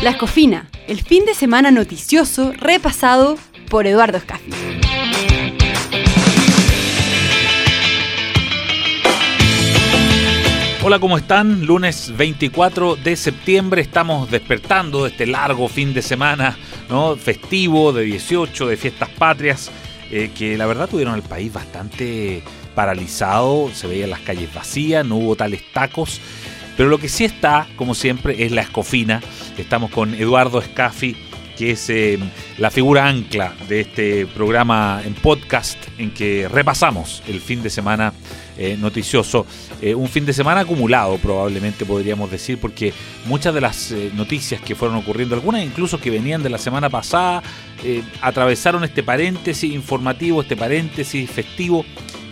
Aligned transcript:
La 0.00 0.10
Escofina, 0.10 0.68
el 0.86 1.02
fin 1.02 1.24
de 1.24 1.34
semana 1.34 1.72
noticioso 1.72 2.52
repasado 2.52 3.36
por 3.68 3.88
Eduardo 3.88 4.20
Scafi. 4.20 4.52
Hola, 10.84 11.00
¿cómo 11.00 11.18
están? 11.18 11.66
Lunes 11.66 12.16
24 12.16 12.94
de 12.94 13.16
septiembre 13.16 13.82
estamos 13.82 14.30
despertando 14.30 15.02
de 15.02 15.10
este 15.10 15.26
largo 15.26 15.66
fin 15.68 15.92
de 15.92 16.02
semana 16.02 16.56
¿no? 16.88 17.16
festivo 17.16 17.92
de 17.92 18.04
18, 18.04 18.68
de 18.68 18.76
fiestas 18.76 19.08
patrias, 19.08 19.68
eh, 20.12 20.30
que 20.32 20.56
la 20.56 20.66
verdad 20.66 20.88
tuvieron 20.88 21.16
el 21.16 21.22
país 21.22 21.52
bastante 21.52 22.44
paralizado, 22.76 23.70
se 23.74 23.88
veían 23.88 24.10
las 24.10 24.20
calles 24.20 24.54
vacías, 24.54 25.04
no 25.04 25.16
hubo 25.16 25.34
tales 25.34 25.64
tacos. 25.72 26.20
Pero 26.78 26.90
lo 26.90 26.98
que 26.98 27.08
sí 27.08 27.24
está, 27.24 27.66
como 27.74 27.92
siempre, 27.92 28.44
es 28.44 28.52
la 28.52 28.60
escofina. 28.60 29.20
Estamos 29.58 29.90
con 29.90 30.14
Eduardo 30.14 30.60
Escafi, 30.60 31.16
que 31.56 31.72
es 31.72 31.90
eh, 31.90 32.20
la 32.56 32.70
figura 32.70 33.08
ancla 33.08 33.52
de 33.68 33.80
este 33.80 34.26
programa 34.26 35.02
en 35.04 35.14
podcast 35.14 35.76
en 35.98 36.12
que 36.12 36.46
repasamos 36.46 37.20
el 37.26 37.40
fin 37.40 37.64
de 37.64 37.70
semana 37.70 38.12
eh, 38.56 38.76
noticioso. 38.78 39.44
Eh, 39.82 39.92
un 39.92 40.08
fin 40.08 40.24
de 40.24 40.32
semana 40.32 40.60
acumulado, 40.60 41.18
probablemente 41.18 41.84
podríamos 41.84 42.30
decir, 42.30 42.60
porque 42.60 42.94
muchas 43.24 43.52
de 43.52 43.60
las 43.60 43.92
noticias 44.14 44.60
que 44.60 44.76
fueron 44.76 44.98
ocurriendo, 44.98 45.34
algunas 45.34 45.64
incluso 45.64 45.98
que 45.98 46.10
venían 46.10 46.44
de 46.44 46.50
la 46.50 46.58
semana 46.58 46.88
pasada, 46.88 47.42
atravesaron 48.22 48.84
este 48.84 49.02
paréntesis 49.02 49.72
informativo, 49.74 50.42
este 50.42 50.56
paréntesis 50.56 51.28
festivo 51.28 51.84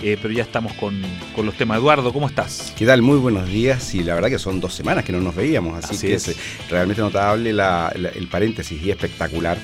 eh, 0.02 0.18
pero 0.20 0.32
ya 0.32 0.42
estamos 0.42 0.72
con, 0.74 1.00
los 1.36 1.54
temas. 1.54 1.78
Eduardo, 1.78 2.12
¿cómo 2.12 2.26
estás? 2.26 2.72
¿Qué 2.76 2.86
tal? 2.86 3.02
Muy 3.02 3.18
buenos 3.18 3.48
días 3.48 3.94
y 3.94 4.02
la 4.02 4.14
verdad 4.14 4.28
que 4.28 4.38
son 4.38 4.60
dos 4.60 4.74
semanas 4.74 5.04
que 5.04 5.12
no 5.12 5.20
nos 5.20 5.34
veíamos, 5.34 5.84
así, 5.84 5.98
que 5.98 6.14
es. 6.14 6.36
realmente 6.68 7.02
notable 7.02 7.50
el 7.50 8.28
paréntesis 8.30 8.82
y 8.82 8.90
espectacular 8.90 9.58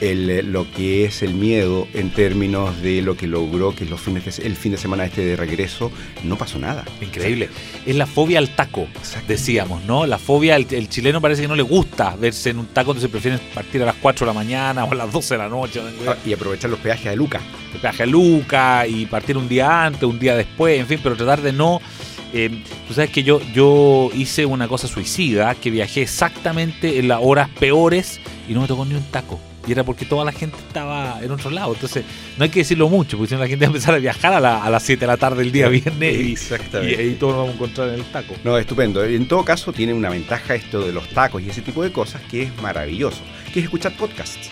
el, 0.00 0.52
lo 0.52 0.70
que 0.70 1.04
es 1.04 1.22
el 1.22 1.34
miedo 1.34 1.88
en 1.94 2.10
términos 2.10 2.80
de 2.82 3.02
lo 3.02 3.16
que 3.16 3.26
logró 3.26 3.74
que 3.74 3.84
los 3.84 4.00
fines 4.00 4.38
el 4.38 4.56
fin 4.56 4.72
de 4.72 4.78
semana 4.78 5.04
este 5.04 5.24
de 5.24 5.36
regreso 5.36 5.90
no 6.24 6.36
pasó 6.36 6.58
nada. 6.58 6.84
Increíble. 7.00 7.48
Es 7.86 7.96
la 7.96 8.06
fobia 8.06 8.38
al 8.38 8.54
taco, 8.54 8.86
decíamos, 9.26 9.84
¿no? 9.84 10.06
La 10.06 10.18
fobia, 10.18 10.56
el, 10.56 10.88
chileno 10.88 11.20
parece 11.20 11.42
que 11.42 11.48
no 11.48 11.56
le 11.56 11.62
gusta 11.62 12.16
verse 12.16 12.50
en 12.50 12.58
un 12.58 12.66
taco, 12.66 12.92
entonces 12.92 13.10
prefieren 13.10 13.40
partir 13.54 13.82
a 13.82 13.86
las 13.86 13.96
4 13.96 14.26
de 14.26 14.32
la 14.32 14.34
mañana 14.34 14.84
o 14.84 14.92
a 14.92 14.94
las 14.94 15.12
12 15.12 15.34
de 15.34 15.38
la 15.38 15.48
noche. 15.48 15.80
Ah, 16.06 16.16
y 16.24 16.32
aprovechar 16.32 16.70
los 16.70 16.78
peajes 16.80 17.10
de 17.10 17.16
Luca. 17.16 17.40
El 17.74 17.80
peaje 17.80 18.04
de 18.04 18.06
Luca 18.08 18.86
y 18.86 19.06
partir 19.06 19.36
un 19.36 19.48
día 19.48 19.86
antes, 19.86 20.02
un 20.02 20.18
día 20.18 20.36
después, 20.36 20.78
en 20.78 20.86
fin, 20.86 21.00
pero 21.02 21.16
tratar 21.16 21.42
de 21.42 21.52
no... 21.52 21.80
Eh, 22.34 22.62
tú 22.86 22.92
sabes 22.92 23.08
que 23.08 23.22
yo, 23.22 23.40
yo 23.54 24.10
hice 24.14 24.44
una 24.44 24.68
cosa 24.68 24.86
suicida, 24.86 25.54
que 25.54 25.70
viajé 25.70 26.02
exactamente 26.02 26.98
en 26.98 27.08
las 27.08 27.20
horas 27.22 27.48
peores 27.58 28.20
y 28.46 28.52
no 28.52 28.60
me 28.60 28.66
tocó 28.66 28.84
ni 28.84 28.94
un 28.94 29.04
taco 29.04 29.40
y 29.68 29.72
era 29.72 29.84
porque 29.84 30.06
toda 30.06 30.24
la 30.24 30.32
gente 30.32 30.56
estaba 30.56 31.18
en 31.22 31.30
otro 31.30 31.50
lado. 31.50 31.74
Entonces, 31.74 32.04
no 32.38 32.44
hay 32.44 32.50
que 32.50 32.60
decirlo 32.60 32.88
mucho, 32.88 33.18
porque 33.18 33.28
si 33.28 33.34
no 33.34 33.40
la 33.40 33.48
gente 33.48 33.66
va 33.66 33.68
a 33.68 33.74
empezar 33.74 33.94
a 33.94 33.98
viajar 33.98 34.32
a, 34.32 34.70
las 34.70 34.82
7 34.82 35.00
de 35.00 35.06
la 35.06 35.18
tarde 35.18 35.42
el 35.42 35.52
día 35.52 35.68
viernes 35.68 36.16
y, 36.16 36.36
ahí 36.74 37.16
todos 37.20 37.34
nos 37.34 37.40
vamos 37.42 37.50
a 37.50 37.54
encontrar 37.54 37.88
en 37.90 37.94
el 37.96 38.04
taco. 38.04 38.34
No, 38.44 38.56
estupendo. 38.56 39.04
En 39.04 39.28
todo 39.28 39.44
caso, 39.44 39.72
tiene 39.72 39.92
una 39.92 40.08
ventaja 40.08 40.54
esto 40.54 40.80
de 40.80 40.92
los 40.92 41.08
tacos 41.10 41.42
y 41.42 41.50
ese 41.50 41.60
tipo 41.60 41.82
de 41.82 41.92
cosas 41.92 42.22
que 42.30 42.44
es 42.44 42.62
maravilloso, 42.62 43.20
que 43.52 43.60
es 43.60 43.66
escuchar 43.66 43.94
podcasts. 43.96 44.48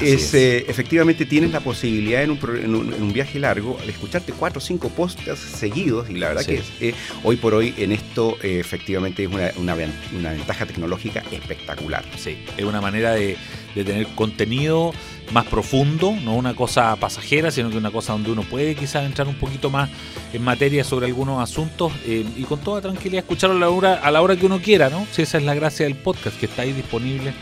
Es, 0.00 0.34
eh, 0.34 0.66
efectivamente 0.68 1.24
tienes 1.24 1.52
la 1.52 1.60
posibilidad 1.60 2.22
en 2.22 2.30
un, 2.30 3.12
viaje 3.14 3.38
largo 3.38 3.78
de 3.82 3.92
escucharte 3.92 4.32
cuatro 4.32 4.58
o 4.58 4.60
cinco 4.60 4.90
podcasts 4.90 5.40
seguidos 5.40 6.10
y 6.10 6.14
la 6.14 6.28
verdad 6.28 6.44
que 6.44 6.62
eh, 6.80 6.94
hoy 7.22 7.36
por 7.36 7.54
hoy 7.54 7.72
en 7.78 7.92
esto 7.92 8.36
eh, 8.42 8.60
efectivamente 8.60 9.24
es 9.24 9.30
una, 9.30 9.50
una, 9.56 10.30
ventaja 10.32 10.66
tecnológica 10.66 11.22
espectacular. 11.32 12.04
Sí, 12.18 12.36
es 12.58 12.64
una 12.64 12.82
manera 12.82 13.12
de, 13.12 13.38
de 13.76 13.84
tener 13.84 14.06
contenido 14.08 14.92
más 15.32 15.44
profundo, 15.44 16.16
no 16.24 16.34
una 16.34 16.54
cosa 16.54 16.96
pasajera, 16.96 17.50
sino 17.50 17.68
que 17.68 17.76
una 17.76 17.90
cosa 17.90 18.14
donde 18.14 18.30
uno 18.30 18.42
puede 18.42 18.74
quizás 18.74 19.04
entrar 19.04 19.28
un 19.28 19.34
poquito 19.34 19.70
más 19.70 19.90
en 20.32 20.42
materia 20.42 20.82
sobre 20.82 21.06
algunos 21.06 21.42
asuntos 21.42 21.92
eh, 22.06 22.24
y 22.36 22.42
con 22.44 22.60
toda 22.60 22.80
tranquilidad 22.80 23.24
escucharlo 23.24 23.56
a 23.56 23.60
la, 23.60 23.68
hora, 23.68 23.94
a 23.94 24.10
la 24.10 24.22
hora 24.22 24.36
que 24.36 24.46
uno 24.46 24.60
quiera, 24.60 24.88
¿no? 24.88 25.06
Si 25.12 25.22
esa 25.22 25.36
es 25.38 25.44
la 25.44 25.54
gracia 25.54 25.84
del 25.84 25.94
podcast, 25.94 26.38
que 26.38 26.46
está 26.46 26.62
ahí 26.62 26.72
disponible 26.72 27.34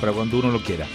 para 0.00 0.12
cuando 0.12 0.38
uno 0.38 0.50
lo 0.50 0.62
quiera. 0.62 0.86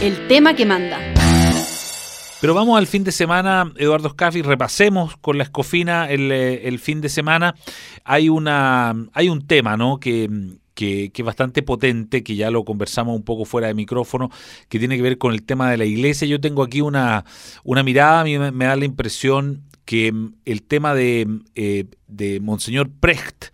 El 0.00 0.26
tema 0.28 0.54
que 0.54 0.64
manda. 0.64 1.09
Pero 2.40 2.54
vamos 2.54 2.78
al 2.78 2.86
fin 2.86 3.04
de 3.04 3.12
semana, 3.12 3.70
Eduardo 3.76 4.08
Scaffi, 4.08 4.40
repasemos 4.40 5.16
con 5.18 5.36
la 5.36 5.44
escofina 5.44 6.10
el, 6.10 6.32
eh, 6.32 6.66
el 6.68 6.78
fin 6.78 7.02
de 7.02 7.10
semana. 7.10 7.54
Hay, 8.02 8.30
una, 8.30 8.94
hay 9.12 9.28
un 9.28 9.46
tema, 9.46 9.76
¿no? 9.76 10.00
Que, 10.00 10.28
que, 10.74 11.12
es 11.14 11.24
bastante 11.24 11.62
potente, 11.62 12.22
que 12.22 12.36
ya 12.36 12.50
lo 12.50 12.64
conversamos 12.64 13.14
un 13.14 13.24
poco 13.24 13.44
fuera 13.44 13.66
de 13.66 13.74
micrófono, 13.74 14.30
que 14.70 14.78
tiene 14.78 14.96
que 14.96 15.02
ver 15.02 15.18
con 15.18 15.34
el 15.34 15.42
tema 15.42 15.70
de 15.70 15.76
la 15.76 15.84
iglesia. 15.84 16.26
Yo 16.26 16.40
tengo 16.40 16.62
aquí 16.62 16.80
una, 16.80 17.26
una 17.62 17.82
mirada, 17.82 18.22
a 18.22 18.24
mí 18.24 18.38
me, 18.38 18.64
da 18.64 18.74
la 18.74 18.86
impresión 18.86 19.64
que 19.84 20.10
mm, 20.10 20.34
el 20.46 20.62
tema 20.62 20.94
de, 20.94 21.26
eh, 21.54 21.84
de 22.06 22.40
Monseñor 22.40 22.88
Precht, 22.88 23.46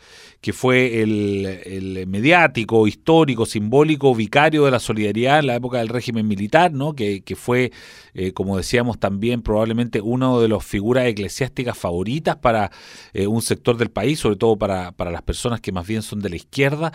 que 0.47 0.53
fue 0.53 1.03
el, 1.03 2.05
mediático, 2.07 2.87
histórico, 2.87 3.47
simbólico 3.47 4.15
vicario 4.15 4.65
de 4.65 4.71
la 4.71 4.79
solidaridad 4.79 5.41
en 5.41 5.49
la 5.49 5.57
época 5.57 5.79
del 5.79 5.89
régimen 5.89 6.29
militar, 6.29 6.73
¿no? 6.73 6.93
que, 6.95 7.21
fue, 7.34 7.73
eh, 8.15 8.31
como 8.31 8.57
decíamos 8.57 9.01
también, 9.01 9.43
probablemente 9.43 10.01
una 10.01 10.39
de 10.39 10.47
las 10.47 10.65
figuras 10.65 11.09
eclesiásticas 11.09 11.77
favoritas 11.77 12.37
para 12.37 12.71
eh, 13.12 13.27
un 13.27 13.43
sector 13.43 13.77
del 13.77 13.91
país, 13.91 14.21
sobre 14.21 14.37
todo 14.37 14.57
para, 14.57 14.95
las 14.97 15.23
personas 15.23 15.61
que 15.61 15.73
más 15.73 15.84
bien 15.84 16.03
son 16.03 16.21
de 16.21 16.31
la 16.31 16.37
izquierda, 16.37 16.93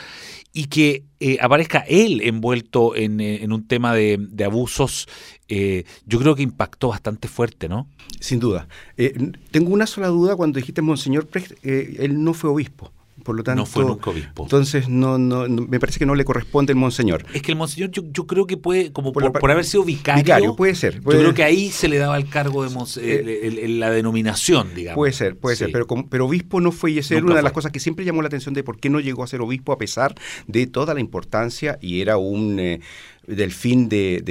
y 0.53 0.67
que 0.67 1.03
eh, 1.19 1.37
aparezca 1.41 1.79
él 1.89 2.21
envuelto 2.23 2.95
en, 2.95 3.51
un 3.51 3.67
tema 3.67 3.93
de, 3.93 4.45
abusos, 4.45 5.09
yo 5.49 6.19
creo 6.19 6.35
que 6.35 6.43
impactó 6.43 6.87
bastante 6.87 7.27
fuerte, 7.27 7.67
¿no? 7.67 7.89
Sin 8.21 8.39
duda. 8.39 8.69
tengo 9.51 9.73
una 9.73 9.87
sola 9.87 10.07
duda 10.07 10.37
cuando 10.37 10.57
dijiste, 10.57 10.81
Monseñor 10.81 11.27
Precht, 11.27 11.51
él 11.65 12.23
no 12.23 12.33
fue 12.33 12.49
obispo. 12.49 12.93
Por 13.23 13.35
lo 13.35 13.43
tanto, 13.43 13.61
no 13.61 13.65
fue 13.65 13.85
nunca 13.85 14.09
obispo. 14.09 14.43
Entonces, 14.43 14.89
no, 14.89 15.17
no, 15.17 15.47
me 15.47 15.79
parece 15.79 15.99
que 15.99 16.05
no 16.05 16.15
le 16.15 16.25
corresponde 16.25 16.73
el 16.73 16.77
monseñor. 16.77 17.25
Es 17.33 17.41
que 17.41 17.51
el 17.51 17.57
monseñor, 17.57 17.91
yo, 17.91 18.03
yo 18.11 18.27
creo 18.27 18.47
que 18.47 18.57
puede, 18.57 18.91
como 18.91 19.11
por, 19.11 19.51
haber 19.51 19.65
sido 19.65 19.83
vicario. 19.83 20.23
Vicario, 20.23 20.55
puede 20.55 20.75
ser. 20.75 20.95
yo 20.95 21.09
creo 21.09 21.33
que 21.33 21.43
ahí 21.43 21.69
se 21.69 21.87
le 21.87 21.97
daba 21.97 22.17
el 22.17 22.29
cargo 22.29 22.63
de 22.63 22.71
eh, 23.01 23.67
la 23.69 23.89
denominación, 23.91 24.73
digamos. 24.75 24.95
Puede 24.95 25.13
ser, 25.13 25.35
puede 25.37 25.55
ser. 25.55 25.71
Pero, 25.71 25.87
pero 26.09 26.25
obispo 26.25 26.61
no 26.61 26.71
fue 26.71 26.91
y 26.91 26.99
esa 26.99 27.15
era 27.15 27.25
una 27.25 27.35
de 27.35 27.41
las 27.41 27.53
cosas 27.53 27.71
que 27.71 27.79
siempre 27.79 28.05
llamó 28.05 28.21
la 28.21 28.27
atención 28.27 28.53
de 28.53 28.63
por 28.63 28.79
qué 28.79 28.89
no 28.89 28.99
llegó 28.99 29.23
a 29.23 29.27
ser 29.27 29.41
obispo 29.41 29.71
a 29.71 29.77
pesar 29.77 30.15
de 30.47 30.67
toda 30.67 30.93
la 30.93 30.99
importancia 30.99 31.77
y 31.81 32.01
era 32.01 32.17
un. 32.17 32.59
Eh, 32.59 32.81
del 33.35 33.51
fin 33.51 33.87
de, 33.89 34.21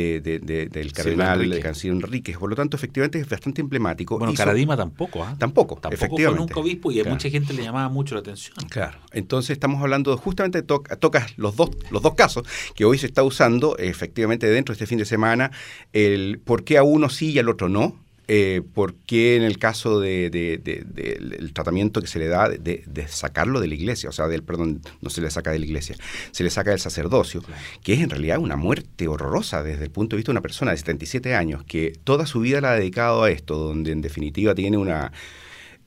del 0.70 0.92
cardenal 0.92 1.48
de 1.48 1.60
canciller 1.60 1.96
Enrique. 1.96 2.36
Por 2.38 2.50
lo 2.50 2.56
tanto, 2.56 2.76
efectivamente 2.76 3.18
es 3.18 3.28
bastante 3.28 3.60
emblemático. 3.60 4.18
Bueno, 4.18 4.34
Caradima 4.34 4.76
tampoco, 4.76 5.24
¿ah? 5.24 5.34
Tampoco, 5.38 5.76
tampoco 5.76 5.94
efectivamente. 5.94 6.36
fue 6.36 6.46
nunca 6.46 6.60
obispo 6.60 6.90
y 6.90 7.00
a 7.00 7.04
mucha 7.04 7.30
gente 7.30 7.52
le 7.52 7.62
llamaba 7.62 7.88
mucho 7.88 8.14
la 8.14 8.20
atención. 8.20 8.56
Claro. 8.68 8.98
Entonces 9.12 9.50
estamos 9.50 9.80
hablando 9.82 10.16
justamente, 10.16 10.62
tocas 10.62 11.38
los 11.38 11.56
dos, 11.56 11.70
los 11.90 12.02
dos 12.02 12.14
casos 12.14 12.44
que 12.74 12.84
hoy 12.84 12.98
se 12.98 13.06
está 13.06 13.22
usando 13.22 13.76
efectivamente 13.78 14.46
dentro 14.46 14.72
de 14.72 14.76
este 14.76 14.86
fin 14.86 14.98
de 14.98 15.04
semana, 15.04 15.50
el 15.92 16.40
por 16.44 16.64
qué 16.64 16.78
a 16.78 16.82
uno 16.82 17.08
sí 17.08 17.30
y 17.30 17.38
al 17.38 17.48
otro 17.48 17.68
no 17.68 17.96
eh, 18.32 18.62
por 18.62 18.94
qué 18.94 19.34
en 19.34 19.42
el 19.42 19.58
caso 19.58 19.98
del 19.98 20.30
de, 20.30 21.50
tratamiento 21.52 22.00
que 22.00 22.06
se 22.06 22.20
le 22.20 22.28
da 22.28 22.48
de, 22.48 22.84
sacarlo 23.08 23.58
de 23.58 23.66
la 23.66 23.74
iglesia, 23.74 24.08
o 24.08 24.12
sea, 24.12 24.28
del 24.28 24.44
perdón, 24.44 24.82
no 25.00 25.10
se 25.10 25.20
le 25.20 25.28
saca 25.32 25.50
de 25.50 25.58
la 25.58 25.64
iglesia, 25.64 25.96
se 26.30 26.44
le 26.44 26.50
saca 26.50 26.70
del 26.70 26.78
sacerdocio, 26.78 27.42
que 27.82 27.94
es 27.94 27.98
en 27.98 28.08
realidad 28.08 28.38
una 28.38 28.54
muerte 28.54 29.08
horrorosa 29.08 29.64
desde 29.64 29.82
el 29.82 29.90
punto 29.90 30.14
de 30.14 30.18
vista 30.18 30.30
de 30.30 30.34
una 30.34 30.42
persona 30.42 30.70
de 30.70 30.76
77 30.76 31.34
años 31.34 31.64
que 31.64 31.92
toda 32.04 32.24
su 32.24 32.38
vida 32.38 32.60
la 32.60 32.70
ha 32.70 32.76
dedicado 32.76 33.24
a 33.24 33.32
esto, 33.32 33.56
donde 33.58 33.90
en 33.90 34.00
definitiva 34.00 34.54
tiene 34.54 34.76
una... 34.76 35.10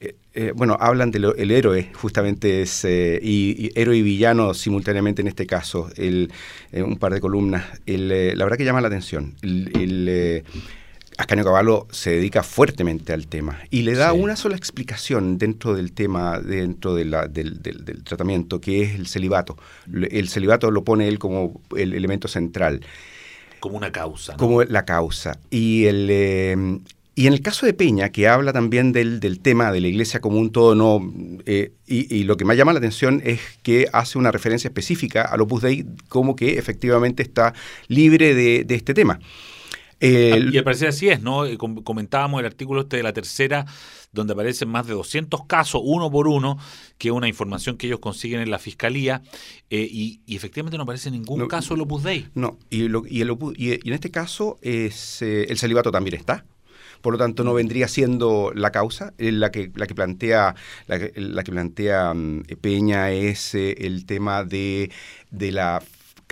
Eh, 0.01 0.17
eh, 0.33 0.51
bueno, 0.53 0.75
hablan 0.81 1.11
del 1.11 1.49
héroe, 1.49 1.91
justamente 1.93 2.63
es, 2.63 2.83
y, 2.83 3.71
héroe 3.73 3.95
y 3.95 4.01
villano 4.01 4.53
simultáneamente 4.53 5.21
en 5.21 5.29
este 5.29 5.47
caso, 5.47 5.89
el, 5.95 6.29
un 6.73 6.97
par 6.97 7.13
de 7.13 7.21
columnas. 7.21 7.79
El, 7.85 8.09
la 8.37 8.43
verdad 8.43 8.57
que 8.57 8.65
llama 8.65 8.81
la 8.81 8.89
atención. 8.89 9.33
el 9.41 10.43
Ascanio 11.17 11.45
Caballo 11.45 11.87
se 11.91 12.11
dedica 12.11 12.43
fuertemente 12.43 13.13
al 13.13 13.27
tema 13.27 13.59
y 13.69 13.83
le 13.83 13.93
da 13.93 14.13
una 14.13 14.35
sola 14.35 14.55
explicación 14.55 15.37
dentro 15.37 15.73
del 15.75 15.93
tema, 15.93 16.39
dentro 16.39 16.95
del, 16.95 17.11
tratamiento, 18.03 18.59
que 18.59 18.83
es 18.83 18.95
el 18.95 19.07
celibato. 19.07 19.57
El 19.91 20.29
celibato 20.29 20.71
lo 20.71 20.83
pone 20.83 21.07
él 21.07 21.19
como 21.19 21.61
el 21.75 21.93
elemento 21.93 22.27
central. 22.27 22.81
Como 23.59 23.77
una 23.77 23.91
causa. 23.91 24.35
Como 24.37 24.63
la 24.63 24.85
causa. 24.85 25.39
Y 25.49 25.85
el, 25.85 26.07
eh, 26.09 26.79
Y 27.15 27.27
en 27.27 27.33
el 27.33 27.41
caso 27.41 27.65
de 27.65 27.73
Peña, 27.73 28.09
que 28.09 28.27
habla 28.27 28.51
también 28.53 28.91
del, 28.91 29.19
del 29.19 29.39
tema 29.39 29.71
de 29.71 29.81
la 29.81 29.87
iglesia 29.87 30.19
como 30.19 30.39
un 30.39 30.51
todo, 30.51 30.73
no, 30.73 31.13
eh, 31.45 31.71
y, 31.85 32.23
lo 32.23 32.37
que 32.37 32.45
me 32.45 32.55
llama 32.55 32.73
la 32.73 32.79
atención 32.79 33.21
es 33.23 33.39
que 33.61 33.87
hace 33.93 34.17
una 34.17 34.31
referencia 34.31 34.67
específica 34.67 35.21
al 35.21 35.41
Opus 35.41 35.61
Dei 35.61 35.85
como 36.09 36.35
que 36.35 36.57
efectivamente 36.57 37.21
está 37.21 37.53
libre 37.87 38.33
de, 38.33 38.65
este 38.69 38.95
tema. 38.95 39.19
Y 39.99 40.57
al 40.57 40.63
parecer 40.63 40.89
así 40.89 41.09
es, 41.09 41.21
¿no? 41.21 41.45
Eh, 41.45 41.57
comentábamos 41.57 42.39
el 42.39 42.45
artículo 42.45 42.81
este 42.81 42.97
de 42.97 43.03
la 43.03 43.13
tercera, 43.13 43.65
donde 44.11 44.33
aparecen 44.33 44.69
más 44.69 44.87
de 44.87 44.93
200 44.93 45.45
casos, 45.45 45.81
uno 45.83 46.11
por 46.11 46.27
uno, 46.27 46.57
que 46.97 47.09
es 47.09 47.13
una 47.13 47.27
información 47.27 47.77
que 47.77 47.87
ellos 47.87 47.99
consiguen 47.99 48.41
en 48.41 48.51
la 48.51 48.59
fiscalía, 48.59 49.21
eh, 49.69 49.87
y, 49.89 50.21
efectivamente 50.27 50.77
no 50.77 50.83
aparece 50.83 51.11
ningún 51.11 51.47
caso 51.47 51.73
del 51.73 51.81
Opus 51.81 52.03
Dei. 52.03 52.27
No, 52.35 52.57
y, 52.69 52.83
y, 52.83 53.21
en 53.21 53.93
este 53.93 54.11
caso 54.11 54.59
es, 54.61 55.21
el 55.21 55.57
celibato 55.57 55.91
también 55.91 56.15
está 56.15 56.45
por 57.03 57.13
lo 57.13 57.19
tanto 57.19 57.43
no 57.43 57.53
vendría 57.53 57.87
siendo 57.89 58.53
la 58.55 58.71
causa. 58.71 59.13
Eh, 59.17 59.33
la 59.33 59.51
que, 59.51 59.69
la 59.75 59.85
que 59.85 59.93
plantea, 59.93 60.55
la 60.87 60.99
que, 60.99 61.51
plantea 61.51 62.13
mm, 62.13 62.43
Peña 62.61 63.11
es 63.11 63.53
eh, 63.53 63.75
el 63.79 64.05
tema 64.05 64.45
de, 64.45 64.89
de 65.29 65.51
la 65.51 65.83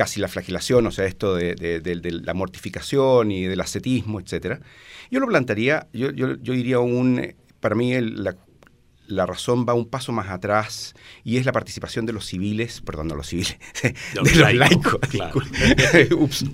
casi 0.01 0.19
la 0.19 0.27
flagelación, 0.27 0.87
o 0.87 0.91
sea, 0.91 1.05
esto 1.05 1.35
de, 1.35 2.21
la 2.25 2.33
mortificación 2.33 3.29
y 3.29 3.43
del 3.43 3.61
ascetismo, 3.61 4.19
etcétera. 4.19 4.59
Yo 5.11 5.19
lo 5.19 5.27
plantearía, 5.27 5.89
yo, 5.93 6.09
yo, 6.09 6.37
yo 6.41 6.53
diría 6.53 6.79
un, 6.79 7.35
para 7.59 7.75
mí 7.75 7.93
el, 7.93 8.23
la, 8.23 8.35
la 9.05 9.27
razón 9.27 9.63
va 9.69 9.75
un 9.75 9.87
paso 9.87 10.11
más 10.11 10.29
atrás 10.29 10.95
y 11.23 11.37
es 11.37 11.45
la 11.45 11.51
participación 11.51 12.07
de 12.07 12.13
los 12.13 12.25
civiles, 12.25 12.81
perdón, 12.81 13.09
no 13.09 13.15
los 13.15 13.27
civiles, 13.27 13.59
de, 13.83 13.93
los, 14.15 14.55
laicos. 14.55 14.99
Ups, 16.17 16.45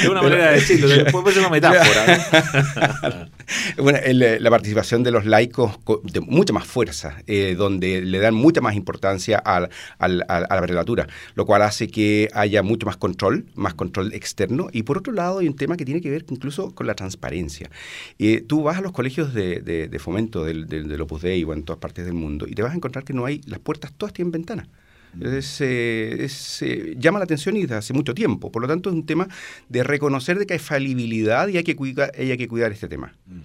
es 0.00 0.08
una 0.10 0.20
manera 0.20 0.48
de 0.48 0.54
decirlo, 0.56 0.88
puede 1.12 1.32
ser 1.32 1.42
una 1.42 1.50
metáfora. 1.50 3.28
bueno, 3.78 3.98
la 4.12 4.50
participación 4.50 5.02
de 5.02 5.10
los 5.10 5.26
laicos 5.26 5.78
de 6.02 6.20
mucha 6.20 6.52
más 6.52 6.66
fuerza, 6.66 7.22
eh, 7.26 7.54
donde 7.56 8.02
le 8.02 8.18
dan 8.18 8.34
mucha 8.34 8.60
más 8.60 8.74
importancia 8.74 9.38
a 9.38 9.60
la 9.60 10.60
prelatura, 10.62 11.06
lo 11.34 11.46
cual 11.46 11.62
hace 11.62 11.88
que 11.88 12.28
haya 12.32 12.62
mucho 12.62 12.86
más 12.86 12.96
control, 12.96 13.46
más 13.54 13.74
control 13.74 14.12
externo. 14.12 14.68
Y 14.72 14.82
por 14.82 14.98
otro 14.98 15.12
lado, 15.12 15.38
hay 15.38 15.48
un 15.48 15.56
tema 15.56 15.76
que 15.76 15.84
tiene 15.84 16.00
que 16.00 16.10
ver 16.10 16.24
incluso 16.30 16.74
con 16.74 16.86
la 16.86 16.94
transparencia. 16.94 17.70
Eh, 18.18 18.42
tú 18.46 18.62
vas 18.62 18.78
a 18.78 18.80
los 18.80 18.92
colegios 18.92 19.34
de, 19.34 19.60
de, 19.60 19.88
de 19.88 19.98
del, 20.44 20.88
del, 20.88 21.00
Opus 21.00 21.22
Dei 21.22 21.42
o 21.44 21.52
en 21.52 21.64
todas 21.64 21.80
partes 21.80 22.04
del 22.04 22.14
mundo 22.14 22.46
y 22.48 22.54
te 22.54 22.62
vas 22.62 22.72
a 22.72 22.76
encontrar 22.76 23.04
que 23.04 23.12
no 23.12 23.24
hay, 23.24 23.40
las 23.46 23.58
puertas 23.58 23.92
todas 23.92 24.12
tienen 24.12 24.32
ventanas. 24.32 24.68
Es, 25.20 25.60
eh, 25.60 26.94
llama 26.98 27.18
la 27.18 27.24
atención 27.24 27.56
y 27.56 27.62
desde 27.62 27.76
hace 27.76 27.92
mucho 27.92 28.14
tiempo. 28.14 28.50
Por 28.50 28.62
lo 28.62 28.68
tanto, 28.68 28.90
es 28.90 28.94
un 28.94 29.06
tema 29.06 29.28
de 29.68 29.82
reconocer 29.82 30.38
de 30.38 30.46
que 30.46 30.54
hay 30.54 30.58
falibilidad 30.58 31.48
y 31.48 31.56
hay 31.56 31.64
que 31.64 31.76
cuidar, 31.76 32.12
hay 32.16 32.36
que 32.36 32.48
cuidar 32.48 32.72
este 32.72 32.88
tema. 32.88 33.14
Mm. 33.26 33.40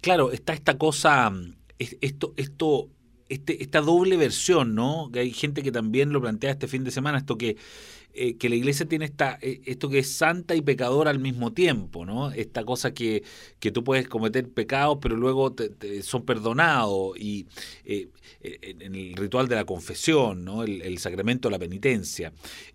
Claro, 0.00 0.30
está 0.32 0.52
esta 0.52 0.78
cosa, 0.78 1.32
esto, 1.78 2.32
esto, 2.36 2.88
este, 3.28 3.62
esta 3.62 3.80
doble 3.80 4.16
versión, 4.16 4.74
¿no? 4.74 5.10
Que 5.12 5.20
hay 5.20 5.32
gente 5.32 5.62
que 5.62 5.72
también 5.72 6.12
lo 6.12 6.20
plantea 6.20 6.52
este 6.52 6.68
fin 6.68 6.84
de 6.84 6.90
semana, 6.90 7.18
esto 7.18 7.36
que 7.36 7.56
eh, 8.16 8.36
que 8.36 8.48
la 8.48 8.56
iglesia 8.56 8.86
tiene 8.86 9.04
esta, 9.04 9.38
eh, 9.42 9.60
esto 9.66 9.88
que 9.88 9.98
es 9.98 10.10
santa 10.10 10.54
y 10.54 10.62
pecadora 10.62 11.10
al 11.10 11.18
mismo 11.18 11.52
tiempo, 11.52 12.06
¿no? 12.06 12.30
Esta 12.32 12.64
cosa 12.64 12.94
que, 12.94 13.22
que 13.60 13.70
tú 13.70 13.84
puedes 13.84 14.08
cometer 14.08 14.48
pecados, 14.48 14.98
pero 15.00 15.16
luego 15.16 15.52
te, 15.52 16.02
son 16.02 16.24
perdonados. 16.24 17.18
Y 17.18 17.46
eh, 17.84 18.08
en 18.40 18.94
el 18.94 19.14
ritual 19.16 19.48
de 19.48 19.56
la 19.56 19.64
confesión, 19.64 20.44
¿no? 20.44 20.62
El, 20.62 20.82
el 20.82 20.98
sacramento 20.98 21.48
de 21.48 21.52
la 21.52 21.58
penitencia. 21.58 22.32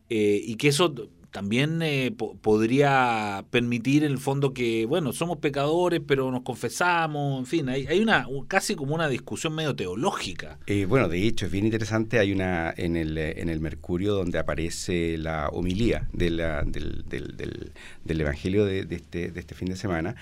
y 0.10 0.56
que 0.56 0.68
eso 0.70 0.94
también 1.32 1.82
eh, 1.82 2.14
podría 2.42 3.46
permitir 3.50 4.04
en 4.04 4.12
el 4.12 4.18
fondo 4.18 4.54
que, 4.54 4.86
bueno, 4.86 5.14
somos 5.14 5.38
pecadores, 5.38 6.02
pero 6.06 6.30
nos 6.30 6.42
confesamos, 6.42 7.40
en 7.40 7.46
fin, 7.46 7.70
hay, 7.70 7.88
hay 7.88 8.00
una 8.02 8.28
casi 8.48 8.76
como 8.76 8.94
una 8.96 9.08
discusión 9.08 9.56
medio 9.56 9.76
teológica. 9.76 10.60
Eh, 10.68 10.86
bueno, 10.86 11.08
de 11.08 11.26
hecho, 11.26 11.46
es 11.46 11.52
bien 11.52 11.66
interesante, 11.66 12.20
hay 12.20 12.32
una 12.32 12.74
en 12.76 12.96
el, 12.96 13.18
en 13.18 13.50
el 13.50 13.60
Mercurio 13.62 14.14
donde 14.14 14.40
aparece 14.40 15.18
la 15.18 15.48
homilía 15.50 16.08
de 16.12 16.30
la, 16.30 16.64
del, 16.64 17.06
del, 17.08 17.72
del, 18.04 18.22
Evangelio 18.22 18.66
de, 18.66 18.86
de, 18.86 18.96
este, 18.96 19.32
de 19.32 19.40
este 19.40 19.56
fin 19.56 19.70
de 19.70 19.76
semana. 19.76 20.16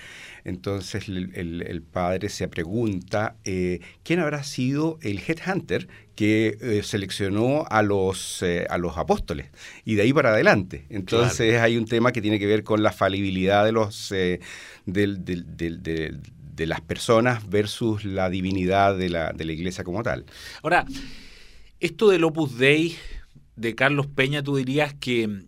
Entonces 0.44 1.08
el, 1.08 1.62
el, 1.62 1.82
padre 1.82 2.28
se 2.28 2.48
pregunta, 2.48 3.36
eh, 3.44 3.80
¿quién 4.02 4.20
habrá 4.20 4.42
sido 4.44 4.98
el 5.02 5.18
headhunter 5.18 5.88
que 6.20 6.58
eh, 6.60 6.82
seleccionó 6.82 7.64
a 7.70 7.80
los, 7.80 8.42
eh, 8.42 8.66
a 8.68 8.76
los 8.76 8.98
apóstoles 8.98 9.46
y 9.86 9.94
de 9.94 10.02
ahí 10.02 10.12
para 10.12 10.34
adelante. 10.34 10.84
Entonces 10.90 11.58
hay 11.58 11.78
un 11.78 11.86
tema 11.86 12.12
que 12.12 12.20
tiene 12.20 12.38
que 12.38 12.44
ver 12.44 12.62
con 12.62 12.82
la 12.82 12.92
falibilidad 12.92 13.64
de, 13.64 13.72
los, 13.72 14.12
eh, 14.12 14.38
de, 14.84 16.66
las 16.66 16.82
personas 16.82 17.48
versus 17.48 18.04
la 18.04 18.28
divinidad 18.28 18.98
de 18.98 19.08
la, 19.08 19.32
de 19.32 19.46
la 19.46 19.52
iglesia 19.52 19.82
como 19.82 20.02
tal. 20.02 20.26
Ahora, 20.62 20.84
esto 21.80 22.10
del 22.10 22.24
Opus 22.24 22.58
Dei 22.58 22.96
de 23.56 23.74
Carlos 23.74 24.06
Peña, 24.06 24.42
tú 24.42 24.56
dirías 24.56 24.92
que 24.92 25.46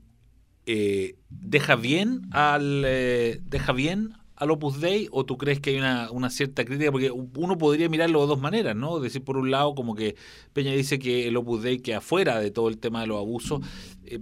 deja 1.29 1.77
bien 1.77 2.23
al 2.31 2.81
deja 2.81 3.73
bien 3.75 4.15
al 4.43 4.51
Opus 4.51 4.81
Dei 4.81 5.09
o 5.13 5.25
tú 5.25 5.39
crees 5.39 5.61
que 5.61 5.71
hay 5.71 6.09
una, 6.11 6.31
cierta 6.31 6.65
crítica? 6.65 6.91
Porque 6.91 7.11
uno 7.11 7.57
podría 7.59 7.89
mirarlo 7.89 8.23
de 8.23 8.27
dos 8.27 8.41
maneras, 8.41 8.75
¿no? 8.75 8.99
Decir, 8.99 9.23
por 9.23 9.37
un 9.37 9.51
lado, 9.51 9.75
como 9.75 9.95
que 9.95 10.17
Peña 10.53 10.73
dice 10.73 10.99
que 10.99 11.29
el 11.29 11.37
Opus 11.37 11.63
Dei 11.63 11.79
queda 11.79 12.01
fuera 12.01 12.41
de 12.41 12.51
todo 12.51 12.69
el 12.69 12.79
tema 12.79 13.03
de 13.03 13.07
los 13.07 13.19
abusos. 13.19 13.61
Eh, 14.05 14.19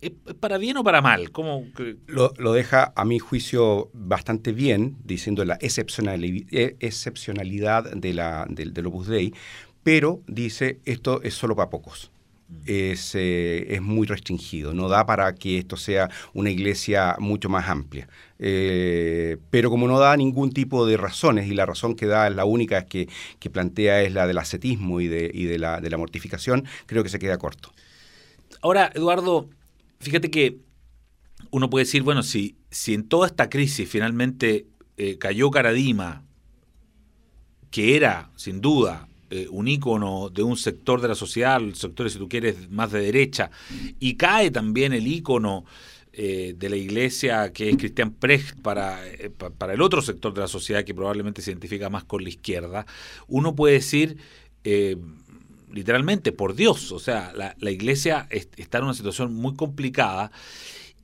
¿Es 0.00 0.12
para 0.40 0.58
bien 0.58 0.76
o 0.76 0.84
para 0.84 1.00
mal? 1.00 1.30
¿Cómo 1.30 1.64
lo, 2.06 2.52
deja, 2.52 2.92
a 2.96 3.04
mi 3.04 3.18
juicio, 3.18 3.90
bastante 3.92 4.52
bien, 4.52 4.96
diciendo 5.04 5.44
la 5.44 5.54
excepcionalidad, 5.60 6.46
excepcionalidad 6.80 7.92
de 7.94 8.14
la, 8.14 8.46
del, 8.48 8.72
del 8.74 8.86
Opus 8.86 9.08
Dei, 9.08 9.32
pero 9.82 10.22
dice 10.26 10.80
esto 10.84 11.22
es 11.22 11.34
solo 11.34 11.54
para 11.54 11.70
pocos 11.70 12.10
es, 12.66 13.14
eh, 13.14 13.74
es, 13.74 13.82
muy 13.82 14.06
restringido, 14.06 14.74
no 14.74 14.88
da 14.88 15.06
para 15.06 15.34
que 15.34 15.58
esto 15.58 15.76
sea 15.76 16.10
una 16.32 16.50
iglesia 16.50 17.16
mucho 17.18 17.48
más 17.48 17.68
amplia. 17.68 18.08
Eh, 18.38 19.38
pero 19.50 19.70
como 19.70 19.88
no 19.88 19.98
da 19.98 20.16
ningún 20.16 20.52
tipo 20.52 20.86
de 20.86 20.96
razones, 20.96 21.48
y 21.48 21.54
la 21.54 21.66
razón 21.66 21.94
que 21.94 22.06
da, 22.06 22.28
la 22.30 22.44
única 22.44 22.86
que, 22.86 23.08
que 23.38 23.50
plantea 23.50 24.02
es 24.02 24.12
la 24.12 24.26
del 24.26 24.38
ascetismo 24.38 25.00
y, 25.00 25.08
de, 25.08 25.30
y 25.32 25.44
de, 25.44 25.58
la, 25.58 25.80
de 25.80 25.90
la 25.90 25.98
mortificación, 25.98 26.64
creo 26.86 27.02
que 27.02 27.08
se 27.08 27.18
queda 27.18 27.38
corto. 27.38 27.72
Ahora, 28.60 28.90
Eduardo, 28.94 29.48
fíjate 30.00 30.30
que 30.30 30.58
uno 31.50 31.70
puede 31.70 31.84
decir, 31.84 32.02
bueno, 32.02 32.22
si, 32.22 32.56
si 32.70 32.94
en 32.94 33.08
toda 33.08 33.26
esta 33.26 33.48
crisis 33.48 33.88
finalmente 33.88 34.66
eh, 34.96 35.18
cayó 35.18 35.50
Caradima, 35.50 36.24
que 37.70 37.96
era, 37.96 38.30
sin 38.36 38.60
duda, 38.60 39.08
eh, 39.34 39.48
un 39.50 39.66
ícono 39.66 40.30
de 40.30 40.44
un 40.44 40.56
sector 40.56 41.00
de 41.00 41.08
la 41.08 41.16
sociedad, 41.16 41.60
el 41.60 41.74
sector, 41.74 42.08
si 42.08 42.18
tú 42.18 42.28
quieres, 42.28 42.70
más 42.70 42.92
de 42.92 43.00
derecha, 43.00 43.50
y 43.98 44.14
cae 44.14 44.52
también 44.52 44.92
el 44.92 45.08
ícono 45.08 45.64
eh, 46.12 46.54
de 46.56 46.70
la 46.70 46.76
iglesia 46.76 47.52
que 47.52 47.68
es 47.68 47.76
Cristian 47.76 48.12
Precht 48.12 48.60
para, 48.60 49.04
eh, 49.08 49.30
para 49.30 49.74
el 49.74 49.82
otro 49.82 50.02
sector 50.02 50.32
de 50.32 50.42
la 50.42 50.46
sociedad 50.46 50.84
que 50.84 50.94
probablemente 50.94 51.42
se 51.42 51.50
identifica 51.50 51.90
más 51.90 52.04
con 52.04 52.22
la 52.22 52.28
izquierda, 52.28 52.86
uno 53.26 53.56
puede 53.56 53.74
decir 53.74 54.18
literalmente 55.72 56.30
por 56.30 56.54
Dios, 56.54 56.92
o 56.92 57.00
sea, 57.00 57.32
la, 57.34 57.70
iglesia 57.70 58.28
está 58.30 58.78
en 58.78 58.84
una 58.84 58.94
situación 58.94 59.34
muy 59.34 59.54
complicada. 59.54 60.30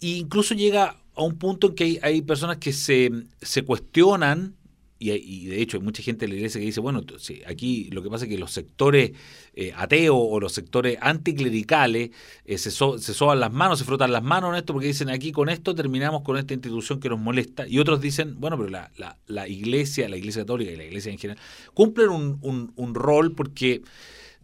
E 0.01 0.11
incluso 0.11 0.55
llega 0.55 0.97
a 1.17 1.23
un 1.23 1.37
punto 1.37 1.67
en 1.67 1.75
que 1.75 1.85
hay, 1.85 1.99
hay 2.03 2.23
personas 2.23 2.59
que 2.59 2.73
se, 2.73 3.11
se 3.43 3.65
cuestionan 3.65 4.55
y, 5.03 5.47
de 5.47 5.63
hecho 5.63 5.79
hay 5.79 5.83
mucha 5.83 6.03
gente 6.03 6.27
de 6.27 6.29
la 6.29 6.35
iglesia 6.37 6.61
que 6.61 6.67
dice, 6.67 6.81
bueno, 6.81 7.03
aquí 7.47 7.89
lo 7.91 8.03
que 8.03 8.11
pasa 8.11 8.27
es 8.27 8.31
que 8.31 8.37
los 8.37 8.53
sectores 8.53 9.13
eh, 9.55 9.73
ateos 9.75 10.19
o 10.19 10.39
los 10.39 10.53
sectores 10.53 10.99
anticlericales 11.01 12.11
eh, 12.45 12.59
se, 12.59 12.71
se 12.71 13.15
soban 13.15 13.41
las 13.41 13.51
manos, 13.51 13.79
se 13.79 13.87
frotan 13.87 14.13
las 14.13 14.23
manos 14.23 14.51
en 14.51 14.57
esto 14.57 14.75
porque 14.75 14.89
dicen, 14.89 15.09
aquí 15.09 15.33
con 15.33 15.49
esto 15.49 15.75
terminamos 15.75 16.23
con 16.23 16.37
esta 16.37 16.53
institución 16.53 17.01
que 17.01 17.09
nos 17.09 17.19
molesta. 17.19 17.67
Y 17.67 17.79
otros 17.79 18.03
dicen, 18.03 18.39
bueno, 18.39 18.59
pero 18.59 18.69
la, 18.69 18.91
la, 19.27 19.49
iglesia, 19.49 20.07
la 20.09 20.19
iglesia 20.19 20.43
católica 20.43 20.71
y 20.71 20.77
la 20.77 20.85
iglesia 20.85 21.11
en 21.11 21.19
general, 21.19 21.43
cumplen 21.73 22.11
un, 22.11 22.73
un 22.77 22.95
rol 22.95 23.35
porque 23.35 23.81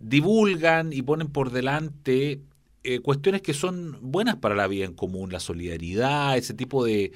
divulgan 0.00 0.92
y 0.92 1.02
ponen 1.02 1.28
por 1.28 1.50
delante 1.50 2.40
eh, 2.88 3.00
cuestiones 3.00 3.42
que 3.42 3.52
son 3.52 3.98
buenas 4.00 4.36
para 4.36 4.54
la 4.54 4.68
vida 4.68 4.84
en 4.84 4.94
común, 4.94 5.32
la 5.32 5.40
solidaridad, 5.40 6.36
ese 6.36 6.54
tipo 6.54 6.84
de, 6.84 7.12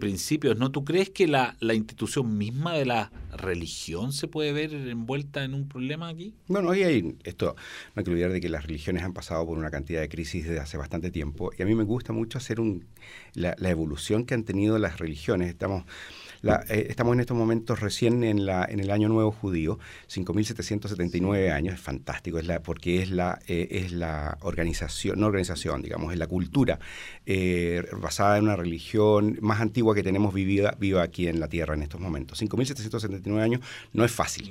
principios, 0.00 0.56
¿no? 0.56 0.70
¿Tú 0.70 0.82
crees 0.82 1.10
que 1.10 1.26
la, 1.26 1.56
institución 1.74 2.38
misma 2.38 2.72
de 2.74 2.86
la 2.86 3.12
religión 3.36 4.14
se 4.14 4.28
puede 4.28 4.52
ver 4.52 4.72
envuelta 4.72 5.44
en 5.44 5.52
un 5.52 5.68
problema 5.68 6.08
aquí? 6.08 6.32
Bueno, 6.46 6.70
ahí 6.70 6.84
hay 6.84 7.16
esto, 7.24 7.54
no 7.94 8.00
hay 8.00 8.04
que 8.04 8.10
olvidar 8.10 8.32
de 8.32 8.40
que 8.40 8.48
las 8.48 8.64
religiones 8.64 9.02
han 9.02 9.12
pasado 9.12 9.44
por 9.44 9.58
una 9.58 9.70
cantidad 9.70 10.00
de 10.00 10.08
crisis 10.08 10.44
desde 10.44 10.60
hace 10.60 10.78
bastante 10.78 11.10
tiempo 11.10 11.50
y 11.58 11.62
a 11.62 11.66
mí 11.66 11.74
me 11.74 11.84
gusta 11.84 12.14
mucho 12.14 12.38
hacer 12.38 12.58
un, 12.58 12.86
la, 13.34 13.54
la 13.58 13.68
evolución 13.68 14.24
que 14.24 14.32
han 14.32 14.44
tenido 14.44 14.78
las 14.78 14.98
religiones. 14.98 15.50
Estamos 15.50 15.84
eh, 16.42 16.86
estamos 16.88 17.14
en 17.14 17.20
estos 17.20 17.36
momentos 17.36 17.80
recién 17.80 18.24
en, 18.24 18.46
la, 18.46 18.64
en 18.64 18.80
el 18.80 18.90
año 18.90 19.08
nuevo 19.08 19.30
judío, 19.30 19.78
5.779 20.08 21.52
años, 21.52 21.74
es 21.74 21.80
fantástico, 21.80 22.38
es 22.38 22.46
la, 22.46 22.62
porque 22.62 23.02
es 23.02 23.10
la, 23.10 23.38
eh, 23.46 23.68
es 23.70 23.92
la 23.92 24.38
organización 24.40 25.20
no 25.20 25.26
organización, 25.26 25.82
digamos, 25.82 26.12
en 26.12 26.18
la 26.18 26.26
cultura, 26.26 26.78
eh, 27.26 27.84
basada 28.00 28.38
en 28.38 28.44
una 28.44 28.56
religión 28.56 29.38
más 29.40 29.60
antigua 29.60 29.94
que 29.94 30.02
tenemos 30.02 30.32
vivida, 30.32 30.76
viva 30.78 31.02
aquí 31.02 31.28
en 31.28 31.40
la 31.40 31.48
Tierra 31.48 31.74
en 31.74 31.82
estos 31.82 32.00
momentos. 32.00 32.40
5.779 32.40 33.40
años 33.40 33.60
no 33.92 34.04
es 34.04 34.12
fácil. 34.12 34.50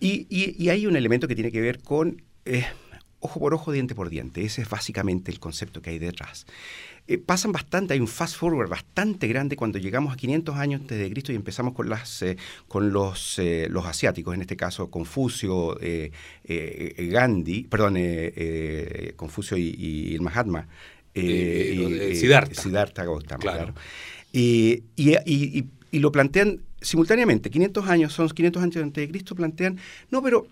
Y, 0.00 0.26
y, 0.28 0.68
hay 0.68 0.86
un 0.86 0.96
elemento 0.96 1.28
que 1.28 1.34
tiene 1.34 1.52
que 1.52 1.60
ver 1.60 1.80
con... 1.80 2.22
Ojo 3.20 3.38
por 3.38 3.54
ojo, 3.54 3.70
diente 3.70 3.94
por 3.94 4.08
diente. 4.08 4.42
Ese 4.42 4.62
es 4.62 4.68
básicamente 4.68 5.30
el 5.30 5.38
concepto 5.38 5.82
que 5.82 5.90
hay 5.90 5.98
detrás. 5.98 6.46
Eh, 7.06 7.18
pasan 7.18 7.52
bastante, 7.52 7.92
hay 7.92 8.00
un 8.00 8.08
fast 8.08 8.36
forward 8.36 8.68
bastante 8.68 9.26
grande 9.26 9.56
cuando 9.56 9.78
llegamos 9.78 10.12
a 10.12 10.16
500 10.16 10.56
años 10.56 10.80
antes 10.82 10.98
de 10.98 11.10
Cristo 11.10 11.32
y 11.32 11.34
empezamos 11.34 11.74
con, 11.74 11.88
las, 11.88 12.22
eh, 12.22 12.36
con 12.68 12.92
los, 12.92 13.38
eh, 13.38 13.66
los 13.68 13.84
asiáticos, 13.84 14.34
en 14.34 14.42
este 14.42 14.56
caso 14.56 14.90
Confucio, 14.90 15.76
Gandhi, 16.46 17.64
perdón, 17.64 17.98
Confucio 19.16 19.56
y, 19.56 20.14
el 20.14 20.20
Mahatma. 20.20 20.68
y, 21.12 22.14
Siddhartha. 22.14 22.62
Siddhartha 22.62 23.04
Gautama, 23.04 23.40
claro. 23.40 23.74
Y, 24.32 24.84
y, 24.96 25.98
lo 25.98 26.12
plantean 26.12 26.60
simultáneamente, 26.80 27.50
500 27.50 27.88
años, 27.88 28.12
son 28.12 28.28
500 28.28 28.62
años 28.62 28.76
antes 28.76 29.02
de 29.04 29.10
Cristo, 29.10 29.34
plantean, 29.34 29.78
no, 30.10 30.22
pero 30.22 30.46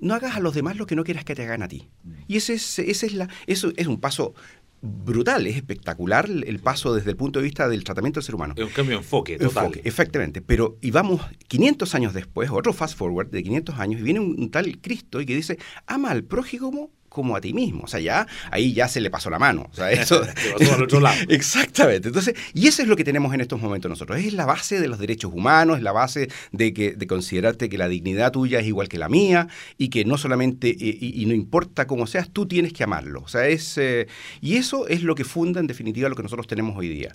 no 0.00 0.14
hagas 0.14 0.36
a 0.36 0.40
los 0.40 0.54
demás 0.54 0.76
lo 0.76 0.86
que 0.86 0.96
no 0.96 1.04
quieras 1.04 1.24
que 1.24 1.34
te 1.34 1.42
hagan 1.42 1.62
a 1.62 1.68
ti. 1.68 1.88
Y 2.26 2.36
ese 2.36 2.54
es, 2.54 2.78
ese 2.78 3.06
es, 3.06 3.12
la, 3.14 3.28
eso 3.46 3.72
es 3.76 3.86
un 3.86 4.00
paso 4.00 4.34
brutal, 4.82 5.46
es 5.46 5.56
espectacular 5.56 6.28
el 6.30 6.58
paso 6.58 6.94
desde 6.94 7.10
el 7.10 7.16
punto 7.16 7.38
de 7.38 7.44
vista 7.44 7.68
del 7.68 7.84
tratamiento 7.84 8.20
del 8.20 8.24
ser 8.24 8.34
humano. 8.34 8.54
Es 8.56 8.64
un 8.64 8.70
cambio 8.70 8.96
de 8.96 9.02
enfoque, 9.02 9.36
total. 9.36 9.66
Enfoque, 9.66 9.82
efectivamente. 9.84 10.40
Pero, 10.40 10.78
y 10.80 10.90
vamos 10.90 11.20
500 11.48 11.94
años 11.94 12.14
después, 12.14 12.50
otro 12.50 12.72
fast 12.72 12.96
forward 12.96 13.30
de 13.30 13.42
500 13.42 13.78
años, 13.78 14.00
y 14.00 14.04
viene 14.04 14.20
un, 14.20 14.50
tal 14.50 14.80
Cristo 14.80 15.20
y 15.20 15.26
que 15.26 15.34
dice, 15.34 15.58
ama 15.86 16.10
al 16.10 16.24
prójimo 16.24 16.90
como 17.10 17.36
a 17.36 17.40
ti 17.42 17.52
mismo. 17.52 17.82
O 17.82 17.86
sea, 17.86 18.00
ya 18.00 18.26
ahí 18.50 18.72
ya 18.72 18.88
se 18.88 19.02
le 19.02 19.10
pasó 19.10 19.28
la 19.28 19.38
mano. 19.38 19.68
O 19.70 19.74
sea, 19.74 19.90
eso. 19.92 20.22
pasó 20.58 20.74
al 20.74 20.82
otro 20.84 21.00
lado. 21.00 21.18
Exactamente. 21.28 22.08
Entonces, 22.08 22.34
y 22.54 22.66
eso 22.66 22.80
es 22.80 22.88
lo 22.88 22.96
que 22.96 23.04
tenemos 23.04 23.34
en 23.34 23.42
estos 23.42 23.60
momentos 23.60 23.90
nosotros. 23.90 24.18
Es 24.18 24.32
la 24.32 24.46
base 24.46 24.80
de 24.80 24.88
los 24.88 24.98
derechos 24.98 25.30
humanos, 25.34 25.76
es 25.76 25.82
la 25.82 25.92
base 25.92 26.28
de 26.52 26.72
que 26.72 26.92
de 26.92 27.06
considerarte 27.06 27.68
que 27.68 27.76
la 27.76 27.88
dignidad 27.88 28.32
tuya 28.32 28.60
es 28.60 28.66
igual 28.66 28.88
que 28.88 28.98
la 28.98 29.10
mía 29.10 29.48
y 29.76 29.88
que 29.88 30.06
no 30.06 30.16
solamente 30.16 30.68
y, 30.68 31.24
no 31.26 31.34
importa 31.34 31.86
cómo 31.86 32.06
seas, 32.06 32.30
tú 32.30 32.46
tienes 32.46 32.72
que 32.72 32.84
amarlo. 32.84 33.20
O 33.20 33.28
sea, 33.28 33.46
es 33.46 33.76
eh, 33.76 34.06
y 34.40 34.56
eso 34.56 34.88
es 34.88 35.02
lo 35.02 35.14
que 35.14 35.24
funda 35.24 35.60
en 35.60 35.66
definitiva 35.66 36.08
lo 36.08 36.16
que 36.16 36.22
nosotros 36.22 36.46
tenemos 36.46 36.76
hoy 36.76 36.88
día 36.88 37.14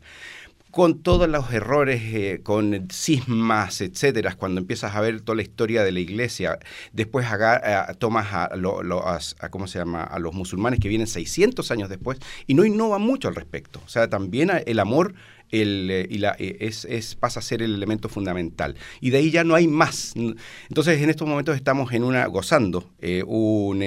con 0.76 1.02
todos 1.02 1.30
los 1.30 1.54
errores, 1.54 2.02
eh, 2.04 2.42
con 2.44 2.90
cismas, 2.92 3.80
etcétera, 3.80 4.36
cuando 4.36 4.60
empiezas 4.60 4.94
a 4.94 5.00
ver 5.00 5.22
toda 5.22 5.38
la 5.38 5.42
historia 5.42 5.86
de 5.86 5.94
la 5.94 6.02
iglesia, 6.02 6.60
después 6.92 7.26
tomas 7.98 8.28
a, 8.34 8.50
¿cómo 9.52 9.68
se 9.68 9.80
llama? 9.80 10.04
a 10.04 10.20
los 10.20 10.34
musulmanes 10.34 10.82
que 10.82 10.90
vienen 10.90 11.08
600 11.08 11.72
años 11.72 11.88
después 11.88 12.20
y 12.46 12.56
no 12.56 12.66
innovan 12.66 13.02
mucho 13.02 13.30
al 13.30 13.36
respecto. 13.36 13.82
O 13.86 13.88
sea, 13.88 14.10
también 14.10 14.52
el 14.66 14.80
amor 14.80 15.14
eh, 15.50 16.08
eh, 16.10 16.58
es, 16.60 17.16
pasa 17.16 17.40
a 17.40 17.42
ser 17.42 17.62
el 17.62 17.74
elemento 17.74 18.10
fundamental. 18.10 18.76
Y 19.00 19.12
de 19.12 19.20
ahí 19.20 19.32
ya 19.32 19.46
no 19.46 19.56
hay 19.56 19.70
más. 19.70 20.14
Entonces, 20.68 21.02
en 21.02 21.10
estos 21.10 21.26
momentos 21.26 21.56
estamos 21.56 21.94
en 21.94 22.04
una 22.04 22.26
gozando 22.26 22.92
un... 23.26 23.82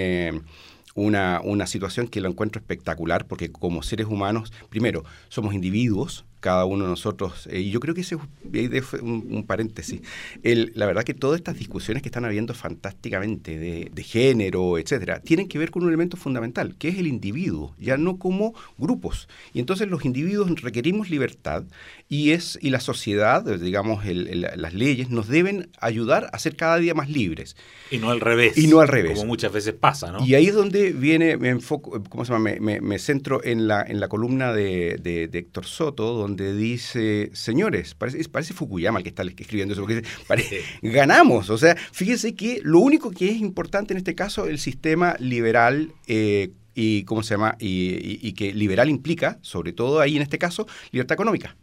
una, 0.94 1.42
una, 1.44 1.66
situación 1.66 2.08
que 2.08 2.22
lo 2.22 2.30
encuentro 2.30 2.60
espectacular 2.60 3.26
porque 3.26 3.52
como 3.52 3.82
seres 3.82 4.06
humanos, 4.06 4.54
primero, 4.70 5.04
somos 5.28 5.52
individuos, 5.52 6.24
cada 6.40 6.64
uno 6.64 6.84
de 6.84 6.90
nosotros. 6.90 7.46
Eh, 7.50 7.60
y 7.60 7.70
yo 7.70 7.80
creo 7.80 7.94
que 7.94 8.02
ese 8.02 8.16
es 8.52 8.92
un, 9.00 9.44
paréntesis. 9.46 10.00
El, 10.42 10.72
la 10.74 10.86
verdad 10.86 11.04
que 11.04 11.14
todas 11.14 11.38
estas 11.38 11.58
discusiones 11.58 12.02
que 12.02 12.08
están 12.08 12.24
habiendo 12.24 12.54
fantásticamente 12.54 13.58
de, 13.58 13.90
de, 13.92 14.02
género, 14.02 14.78
etcétera, 14.78 15.20
tienen 15.20 15.48
que 15.48 15.58
ver 15.58 15.70
con 15.70 15.82
un 15.82 15.88
elemento 15.88 16.16
fundamental, 16.16 16.76
que 16.76 16.88
es 16.88 16.98
el 16.98 17.06
individuo, 17.06 17.74
ya 17.78 17.96
no 17.96 18.18
como 18.18 18.54
grupos. 18.76 19.28
Y 19.52 19.60
entonces 19.60 19.88
los 19.88 20.04
individuos 20.04 20.50
requerimos 20.60 21.10
libertad 21.10 21.64
y 22.08 22.30
es 22.30 22.58
y 22.60 22.70
la 22.70 22.80
sociedad, 22.80 23.44
digamos, 23.44 24.04
las 24.04 24.74
leyes 24.74 25.10
nos 25.10 25.28
deben 25.28 25.70
ayudar 25.80 26.30
a 26.32 26.38
ser 26.38 26.56
cada 26.56 26.78
día 26.78 26.94
más 26.94 27.08
libres. 27.08 27.56
Y 27.90 27.98
no 27.98 28.10
al 28.10 28.20
revés. 28.20 28.56
Y 28.56 28.66
no 28.66 28.80
al 28.80 28.88
revés. 28.88 29.14
Como 29.14 29.26
muchas 29.26 29.52
veces 29.52 29.74
pasa, 29.74 30.12
¿no? 30.12 30.24
Y 30.24 30.34
ahí 30.34 30.46
es 30.46 30.54
donde 30.54 30.92
viene, 30.92 31.36
me 31.36 31.48
enfoco, 31.48 32.02
¿cómo 32.08 32.24
se 32.24 32.32
llama? 32.32 32.50
Me, 32.60 32.80
me, 32.80 32.98
centro 32.98 33.42
en 33.44 33.68
la, 33.68 33.82
en 33.82 34.00
la 34.00 34.08
columna 34.08 34.52
de, 34.52 34.98
de, 35.00 35.28
de 35.28 35.38
Héctor 35.38 35.66
Soto, 35.66 36.14
donde 36.14 36.27
dice, 36.36 37.30
señores, 37.32 37.94
parece, 37.94 38.28
parece 38.28 38.54
Fukuyama 38.54 38.98
el 38.98 39.02
que 39.02 39.10
está 39.10 39.22
escribiendo 39.22 39.74
eso, 39.74 39.82
porque 39.82 40.02
dice, 40.36 40.62
ganamos. 40.82 41.50
O 41.50 41.58
sea, 41.58 41.76
fíjense 41.92 42.34
que 42.34 42.60
lo 42.62 42.80
único 42.80 43.10
que 43.10 43.30
es 43.30 43.36
importante 43.36 43.94
en 43.94 43.98
este 43.98 44.14
caso, 44.14 44.46
el 44.46 44.58
sistema 44.58 45.16
liberal 45.18 45.92
eh, 46.06 46.50
y 46.74 47.02
cómo 47.04 47.22
se 47.22 47.34
llama 47.34 47.56
y, 47.58 48.32
que 48.34 48.52
liberal 48.52 48.88
implica, 48.88 49.38
sobre 49.42 49.72
todo 49.72 50.00
ahí 50.00 50.16
en 50.16 50.22
este 50.22 50.38
caso, 50.38 50.66
libertad 50.92 51.14
económica. 51.14 51.56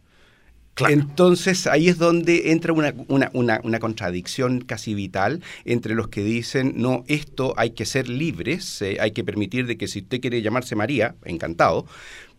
Entonces 0.88 1.66
ahí 1.66 1.88
es 1.88 1.96
donde 1.96 2.50
entra 2.50 2.74
una, 2.74 2.92
una, 3.08 3.30
una, 3.32 3.78
contradicción 3.78 4.60
casi 4.60 4.92
vital 4.92 5.42
entre 5.64 5.94
los 5.94 6.08
que 6.08 6.22
dicen, 6.22 6.74
no, 6.76 7.02
esto 7.08 7.54
hay 7.56 7.70
que 7.70 7.86
ser 7.86 8.10
libres, 8.10 8.82
eh, 8.82 8.98
hay 9.00 9.12
que 9.12 9.24
permitir 9.24 9.66
de 9.66 9.78
que 9.78 9.88
si 9.88 10.00
usted 10.00 10.20
quiere 10.20 10.42
llamarse 10.42 10.76
María, 10.76 11.14
encantado, 11.24 11.86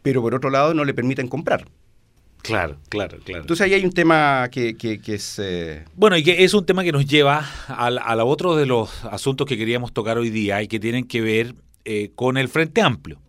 pero 0.04 0.22
por 0.22 0.36
otro 0.36 0.52
lado 0.52 0.76
no 0.76 0.86
le 0.86 0.94
permiten 0.94 1.28
comprar. 1.28 1.68
Claro, 2.41 2.77
claro, 2.89 3.20
claro. 3.24 3.41
Entonces 3.41 3.65
ahí 3.65 3.74
hay 3.74 3.86
un 3.86 3.91
tema 3.91 4.48
que, 4.51 4.75
es... 5.06 5.39
Eh, 5.39 5.84
bueno, 5.96 6.17
y 6.17 6.24
que 6.24 6.44
es 6.44 6.53
un 6.53 6.65
tema 6.65 6.84
que 6.84 6.91
nos 6.91 7.06
lleva 7.06 7.46
a, 7.67 8.24
otro 8.24 8.56
de 8.56 8.65
los 8.65 9.03
asuntos 9.06 9.48
que 9.48 9.58
queríamos 9.58 9.94
tocar 9.94 10.17
hoy 10.17 10.29
día 10.29 10.62
y 10.62 10.67
que 10.67 10.79
tienen 10.79 11.06
que 11.06 11.22
ver 11.22 11.56
eh, 11.86 12.12
con 12.15 12.38
el 12.38 12.48
Frente 12.48 12.82
Amplio. 12.82 13.20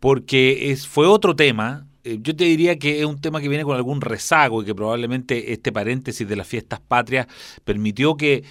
Porque 0.00 0.70
es, 0.70 0.86
fue 0.86 1.06
otro 1.06 1.36
tema, 1.36 1.86
eh, 2.04 2.18
yo 2.22 2.34
te 2.34 2.44
diría 2.44 2.78
que 2.78 3.00
es 3.00 3.04
un 3.04 3.20
tema 3.20 3.40
que 3.40 3.48
viene 3.48 3.64
con 3.64 3.76
algún 3.76 4.00
rezago 4.00 4.62
y 4.62 4.64
que 4.64 4.74
probablemente 4.74 5.52
este 5.52 5.72
paréntesis 5.72 6.26
de 6.26 6.36
las 6.36 6.46
fiestas 6.46 6.80
patrias 6.80 7.26
permitió 7.64 8.16
que 8.16 8.44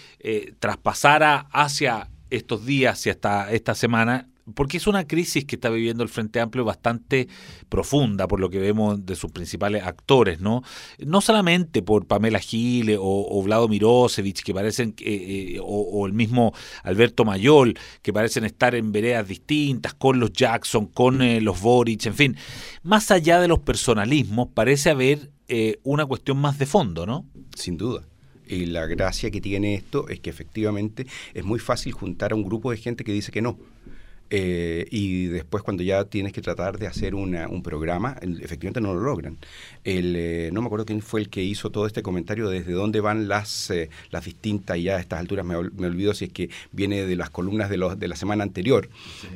traspasara 0.60 1.48
hacia 1.52 2.10
estos 2.30 2.66
días 2.66 3.06
y 3.08 3.10
hasta 3.10 3.52
esta 3.52 3.74
semana 3.74 4.28
porque 4.54 4.78
es 4.78 4.88
una 4.88 5.06
crisis 5.06 5.46
que 5.46 5.56
está 5.56 5.70
viviendo 5.70 6.04
el 6.04 6.10
Frente 6.10 6.40
Amplio 6.40 6.64
bastante 6.64 7.28
profunda, 7.70 8.28
por 8.28 8.40
lo 8.40 8.50
que 8.50 8.60
vemos 8.60 9.06
de 9.06 9.16
sus 9.16 9.32
principales 9.32 9.84
actores, 9.84 10.40
¿no? 10.40 10.64
No 11.00 11.22
solamente 11.22 11.82
por 11.82 12.06
Pamela 12.06 12.40
Gile 12.40 12.98
o, 13.00 13.42
Vlado 13.44 13.68
Mirosevich, 13.68 14.44
que 14.44 14.54
parecen, 14.54 14.96
eh, 15.00 15.56
eh, 15.56 15.60
o, 15.62 16.06
el 16.08 16.14
mismo 16.14 16.54
Alberto 16.84 17.26
Mayol, 17.26 17.78
que 18.02 18.14
parecen 18.14 18.46
estar 18.46 18.76
en 18.76 18.92
veredas 18.92 19.28
distintas, 19.28 19.94
con 19.94 20.20
los 20.20 20.32
Jackson, 20.32 20.88
con 20.88 21.22
eh, 21.22 21.42
los 21.42 21.62
Boric, 21.62 22.06
en 22.06 22.16
fin. 22.16 22.38
Más 22.84 23.12
allá 23.12 23.40
de 23.40 23.48
los 23.48 23.60
personalismos, 23.60 24.50
parece 24.54 24.90
haber 24.90 25.32
una 25.84 26.06
cuestión 26.06 26.38
más 26.40 26.60
de 26.60 26.66
fondo, 26.66 27.06
¿no? 27.06 27.26
Sin 27.56 27.78
duda. 27.78 28.06
Y 28.50 28.66
la 28.66 28.86
gracia 28.86 29.32
que 29.32 29.40
tiene 29.40 29.76
esto 29.76 30.10
es 30.10 30.20
que 30.20 30.30
efectivamente 30.30 31.08
es 31.34 31.46
muy 31.46 31.60
fácil 31.60 31.94
juntar 31.94 32.34
a 32.34 32.36
un 32.36 32.44
grupo 32.44 32.72
de 32.72 32.78
gente 32.78 33.06
que 33.06 33.14
dice 33.14 33.32
que 33.32 33.42
no 33.42 33.58
eh, 34.30 34.86
y 34.92 35.28
después 35.28 35.64
cuando 35.64 35.84
ya 35.84 36.04
tienes 36.06 36.34
que 36.34 36.42
tratar 36.42 36.78
de 36.78 36.88
hacer 36.88 37.16
una, 37.16 37.48
un 37.48 37.64
programa, 37.64 38.18
efectivamente 38.22 38.82
no 38.82 38.94
lo 38.94 39.02
logran. 39.02 39.38
El, 39.84 40.16
eh, 40.18 40.50
no 40.52 40.62
me 40.62 40.68
acuerdo 40.68 40.86
quién 40.86 41.02
fue 41.02 41.22
el 41.22 41.30
que 41.30 41.44
hizo 41.44 41.70
todo 41.70 41.88
este 41.88 42.02
comentario 42.02 42.50
desde 42.50 42.74
dónde 42.74 43.00
van 43.00 43.28
las, 43.28 43.70
eh, 43.70 43.90
las 44.10 44.26
distintas, 44.26 44.78
y 44.78 44.84
ya 44.84 44.98
a 44.98 45.00
estas 45.00 45.20
alturas 45.20 45.46
me, 45.46 45.56
me, 45.56 45.88
olvido 45.88 46.14
si 46.14 46.26
es 46.26 46.34
que 46.34 46.50
viene 46.72 47.06
de 47.06 47.16
las 47.16 47.30
columnas 47.30 47.70
de, 47.70 47.78
los, 47.78 47.98
de 47.98 48.08
la 48.08 48.16
semana 48.16 48.44
anterior, 48.44 48.90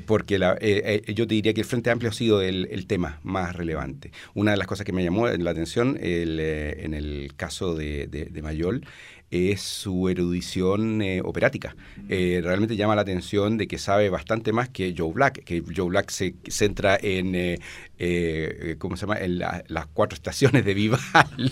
porque 0.05 0.37
la, 0.37 0.57
yo 0.59 1.27
te 1.27 1.35
diría 1.35 1.53
que 1.53 1.61
el 1.61 1.67
Frente 1.67 1.89
Amplio 1.89 2.09
ha 2.09 2.13
sido 2.13 2.41
el, 2.41 2.67
el, 2.71 2.85
tema 2.87 3.19
más 3.23 3.55
relevante. 3.55 4.11
Una 4.33 4.51
de 4.51 4.57
las 4.57 4.67
cosas 4.67 4.85
que 4.85 4.91
me 4.91 5.03
llamó 5.03 5.27
la 5.27 5.51
atención 5.51 5.97
el, 6.01 6.39
en 6.39 6.93
el 6.93 7.33
caso 7.35 7.75
de, 7.75 8.07
de, 8.07 8.25
de 8.25 8.41
Mayol 8.41 8.85
es 9.31 9.61
su 9.61 10.09
erudición 10.09 11.01
eh, 11.01 11.21
operática. 11.23 11.75
Eh, 12.09 12.41
realmente 12.43 12.75
llama 12.75 12.95
la 12.95 13.01
atención 13.01 13.57
de 13.57 13.67
que 13.67 13.77
sabe 13.77 14.09
bastante 14.09 14.51
más 14.51 14.67
que 14.69 14.93
Joe 14.95 15.13
Black, 15.13 15.43
que 15.45 15.63
Joe 15.75 15.87
Black 15.87 16.11
se 16.11 16.35
centra 16.49 16.97
en 17.01 17.57
eh, 18.03 18.75
¿cómo 18.79 18.97
se 18.97 19.01
llama? 19.01 19.19
En 19.19 19.39
las 19.39 19.87
cuatro 19.93 20.15
estaciones 20.15 20.65
de 20.65 20.73
Vivaldi. 20.73 21.01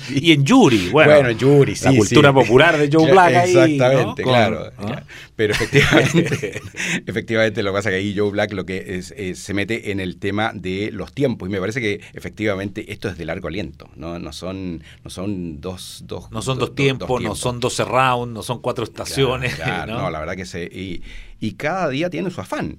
Y 0.20 0.32
en 0.34 0.44
Yuri, 0.44 0.90
bueno. 0.90 1.14
Bueno, 1.14 1.32
Yuri, 1.32 1.76
sí. 1.76 1.86
La 1.86 1.96
cultura 1.96 2.34
popular 2.34 2.78
de 2.78 2.90
Joe 2.92 3.12
Black 3.12 3.36
ahí, 3.36 3.52
Exactamente, 3.52 4.24
claro, 4.24 4.72
¿ah? 4.78 5.04
Pero 5.36 5.54
efectivamente, 5.54 6.62
efectivamente 7.06 7.64
lo 7.64 7.72
que 7.72 7.76
pasa 7.76 7.90
es 7.90 7.94
que 7.94 7.98
ahí 8.00 8.16
Joe 8.18 8.32
Black 8.32 8.54
lo 8.54 8.66
que 8.66 8.98
es, 8.98 9.14
se 9.40 9.54
mete 9.54 9.92
en 9.92 10.00
el 10.00 10.18
tema 10.18 10.52
de 10.54 10.90
los 10.92 11.14
tiempos. 11.14 11.48
Y 11.48 11.52
me 11.52 11.60
parece 11.60 11.80
que 11.80 12.02
efectivamente 12.14 12.92
esto 12.92 13.08
es 13.08 13.18
de 13.18 13.26
largo 13.26 13.48
aliento, 13.48 13.90
¿no? 13.96 14.20
No 14.20 14.34
son, 14.34 14.84
no 15.04 15.10
son 15.10 15.62
dos, 15.62 16.04
dos 16.06 16.32
No 16.32 16.42
son 16.42 16.58
dos, 16.58 16.76
tiempos, 16.76 17.22
no 17.22 17.36
son 17.36 17.60
dos 17.60 17.69
rounds, 17.78 18.34
no 18.34 18.44
son 18.44 18.60
cuatro 18.62 18.84
estaciones. 18.84 19.58
¿no? 19.88 20.10
la 20.10 20.20
verdad 20.20 20.36
que 20.36 20.46
se. 20.46 20.64
Y, 20.64 21.04
y 21.40 21.54
cada 21.54 21.90
día 21.90 22.10
tiene 22.10 22.32
su 22.32 22.42
afán. 22.42 22.78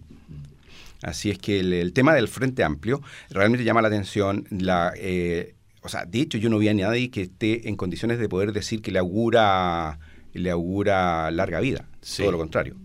Así 1.02 1.30
es 1.30 1.38
que 1.38 1.60
el, 1.60 1.92
tema 1.92 2.14
del 2.14 2.28
Frente 2.28 2.62
Amplio 2.62 3.00
realmente 3.30 3.64
llama 3.64 3.82
la 3.82 3.88
atención. 3.88 4.46
La, 4.50 4.92
eh, 4.96 5.54
o 5.82 5.88
sea, 5.88 6.04
de 6.04 6.20
hecho, 6.20 6.36
yo 6.38 6.50
no 6.50 6.58
vi 6.58 6.68
a 6.68 6.74
nadie 6.74 7.10
que 7.10 7.22
esté 7.22 7.68
en 7.68 7.76
condiciones 7.76 8.18
de 8.18 8.28
poder 8.28 8.52
decir 8.52 8.82
que 8.82 8.90
le 8.90 8.98
augura, 8.98 9.98
le 10.34 10.50
augura 10.50 11.30
larga 11.30 11.60
vida. 11.60 11.86
Todo 12.16 12.32
lo 12.32 12.38
contrario. 12.38 12.76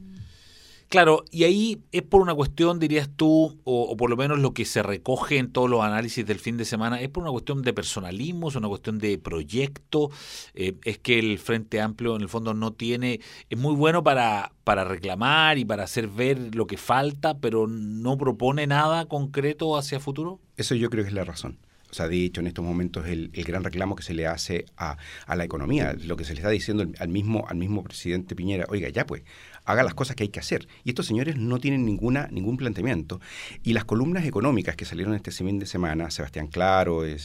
Claro, 0.96 1.26
y 1.30 1.44
ahí 1.44 1.82
es 1.92 2.04
por 2.04 2.22
una 2.22 2.34
cuestión, 2.34 2.80
dirías 2.80 3.10
tú, 3.14 3.60
o, 3.66 3.98
por 3.98 4.10
lo 4.10 4.16
menos 4.16 4.40
lo 4.40 4.54
que 4.54 4.64
se 4.64 4.82
recoge 4.82 5.40
en 5.40 5.52
todos 5.52 5.70
los 5.70 5.84
análisis 5.84 6.26
del 6.26 6.40
fin 6.40 6.56
de 6.56 6.64
semana, 6.64 7.02
es 7.02 7.10
por 7.10 7.24
una 7.24 7.34
cuestión 7.34 7.64
de 7.64 7.74
personalismo, 7.74 8.48
es 8.48 8.56
una 8.56 8.70
cuestión 8.70 8.98
de 8.98 9.18
proyecto, 9.18 10.10
eh, 10.54 10.76
es 10.86 10.98
que 11.00 11.20
el 11.20 11.38
Frente 11.38 11.82
Amplio 11.82 12.16
en 12.16 12.22
el 12.22 12.30
fondo 12.30 12.54
no 12.54 12.72
tiene, 12.72 13.20
es 13.50 13.60
muy 13.60 13.76
bueno 13.76 14.04
para, 14.04 14.54
para 14.64 14.86
reclamar 14.86 15.58
y 15.58 15.66
para 15.66 15.84
hacer 15.84 16.08
ver 16.08 16.56
lo 16.56 16.66
que 16.66 16.78
falta, 16.78 17.40
pero 17.40 17.68
no 17.68 18.18
propone 18.18 18.66
nada 18.66 19.06
concreto 19.06 19.76
hacia 19.76 20.00
futuro. 20.00 20.40
Eso 20.56 20.76
yo 20.76 20.90
creo 20.90 21.04
que 21.04 21.10
es 21.10 21.14
la 21.14 21.26
razón. 21.26 21.58
O 21.92 21.94
sea, 21.94 22.10
de 22.10 22.26
hecho, 22.26 22.42
en 22.42 22.48
estos 22.48 22.66
momentos 22.66 23.08
el, 23.08 23.30
el 23.34 23.44
gran 23.46 23.64
reclamo 23.64 23.96
que 23.96 24.04
se 24.04 24.14
le 24.14 24.28
hace 24.28 24.66
a, 24.76 24.98
a, 25.28 25.36
la 25.38 25.46
economía, 25.46 25.96
lo 26.04 26.18
que 26.18 26.26
se 26.26 26.34
le 26.34 26.40
está 26.40 26.50
diciendo 26.50 26.86
al 27.00 27.08
mismo, 27.08 27.46
al 27.48 27.56
mismo 27.56 27.84
presidente 27.84 28.36
Piñera, 28.36 28.66
oiga, 28.68 28.90
ya 28.90 29.06
pues, 29.06 29.24
haga 29.66 29.84
las 29.84 29.94
cosas 29.94 30.16
que 30.16 30.24
hay 30.24 30.30
que 30.30 30.40
hacer. 30.40 30.68
Y 30.84 30.90
estos 30.90 31.06
señores 31.06 31.38
no 31.38 31.60
tienen 31.60 31.86
ninguna, 31.86 32.28
ningún 32.32 32.58
planteamiento. 32.58 33.20
Y 33.64 33.74
las 33.74 33.86
columnas 33.86 34.26
económicas 34.26 34.76
que 34.76 34.86
salieron 34.86 35.16
este 35.16 35.32
fin 35.32 35.60
de 35.60 35.66
semana, 35.66 36.12
Sebastián 36.12 36.48
Claro, 36.48 37.06
eh, 37.06 37.18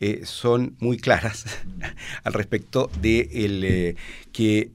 eh, 0.00 0.20
son 0.24 0.76
muy 0.80 0.96
claras 0.96 1.44
al 2.24 2.32
respecto 2.32 2.90
de 3.00 3.28
el, 3.32 3.64
eh, 3.64 3.96
que 4.32 4.70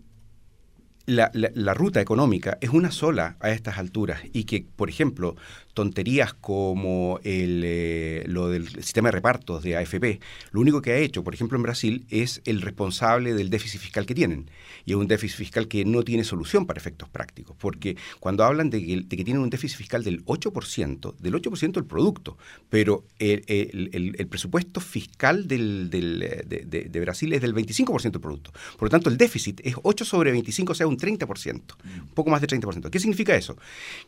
la, 1.05 1.29
la, 1.33 1.73
ruta 1.73 1.99
económica 1.99 2.57
es 2.61 2.69
una 2.69 2.89
sola 2.89 3.35
a 3.41 3.49
estas 3.49 3.77
alturas 3.77 4.21
y 4.31 4.45
que, 4.45 4.65
por 4.75 4.89
ejemplo, 4.89 5.35
tonterías 5.73 6.33
como 6.33 7.19
lo 7.23 8.42
del 8.71 8.83
sistema 8.83 9.09
de 9.09 9.13
repartos 9.13 9.63
de 9.63 9.77
AFP, 9.77 10.19
lo 10.51 10.61
único 10.61 10.81
que 10.81 10.91
ha 10.91 10.97
hecho, 10.97 11.23
por 11.23 11.33
ejemplo, 11.33 11.57
en 11.57 11.63
Brasil, 11.63 12.05
es 12.09 12.41
el 12.45 12.61
responsable 12.61 13.33
del 13.33 13.49
déficit 13.49 13.81
fiscal 13.81 14.05
que 14.05 14.15
tienen. 14.15 14.49
Y 14.85 14.91
es 14.91 14.97
un 14.97 15.07
déficit 15.07 15.37
fiscal 15.37 15.67
que 15.67 15.85
no 15.85 16.03
tiene 16.03 16.23
solución 16.23 16.65
para 16.65 16.79
efectos 16.79 17.09
prácticos, 17.09 17.55
porque 17.59 17.97
cuando 18.19 18.43
hablan 18.43 18.69
de 18.69 19.05
que, 19.07 19.23
tienen 19.23 19.41
un 19.41 19.49
déficit 19.49 19.77
fiscal 19.77 20.03
del 20.03 20.25
8%, 20.25 21.15
del 21.17 21.33
8% 21.33 21.71
del 21.71 21.85
producto, 21.85 22.37
pero 22.69 23.05
el, 23.19 24.27
presupuesto 24.29 24.79
fiscal 24.79 25.47
de, 25.47 26.99
Brasil 27.01 27.33
es 27.33 27.41
del 27.41 27.53
25% 27.53 28.11
del 28.11 28.21
producto. 28.21 28.51
Por 28.77 28.83
lo 28.83 28.89
tanto, 28.89 29.09
el 29.09 29.17
déficit 29.17 29.61
es 29.63 29.75
8 29.81 30.05
sobre 30.05 30.31
25, 30.31 30.71
o 30.71 30.75
sea, 30.75 30.87
un 30.87 30.97
30%, 30.97 31.61
un 31.83 32.07
poco 32.09 32.29
más 32.29 32.41
de 32.41 32.47
30%. 32.47 32.89
¿Qué 32.89 32.99
significa 32.99 33.35
eso? 33.35 33.57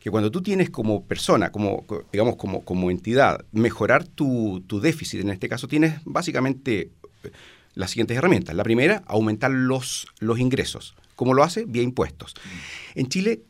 Que 0.00 0.10
cuando 0.10 0.30
tú 0.30 0.42
tienes 0.42 0.70
como 0.70 1.04
persona, 1.04 1.50
como, 1.50 1.84
digamos, 2.12 2.36
como 2.36 2.90
entidad, 2.90 3.44
mejorar 3.52 4.04
tu, 4.04 4.26
tu 4.66 4.80
déficit, 4.80 5.20
en 5.20 5.30
este 5.30 5.48
caso 5.48 5.68
tienes 5.68 6.00
básicamente 6.04 6.90
eh, 7.24 7.30
las 7.74 7.90
siguientes 7.90 8.16
herramientas. 8.16 8.54
La 8.54 8.64
primera, 8.64 9.02
aumentar 9.06 9.50
los, 9.50 10.08
los 10.18 10.38
ingresos. 10.38 10.94
¿Cómo 11.14 11.34
lo 11.34 11.42
hace? 11.42 11.64
Vía 11.64 11.82
impuestos. 11.82 12.34
En 12.94 13.08
Chile 13.08 13.42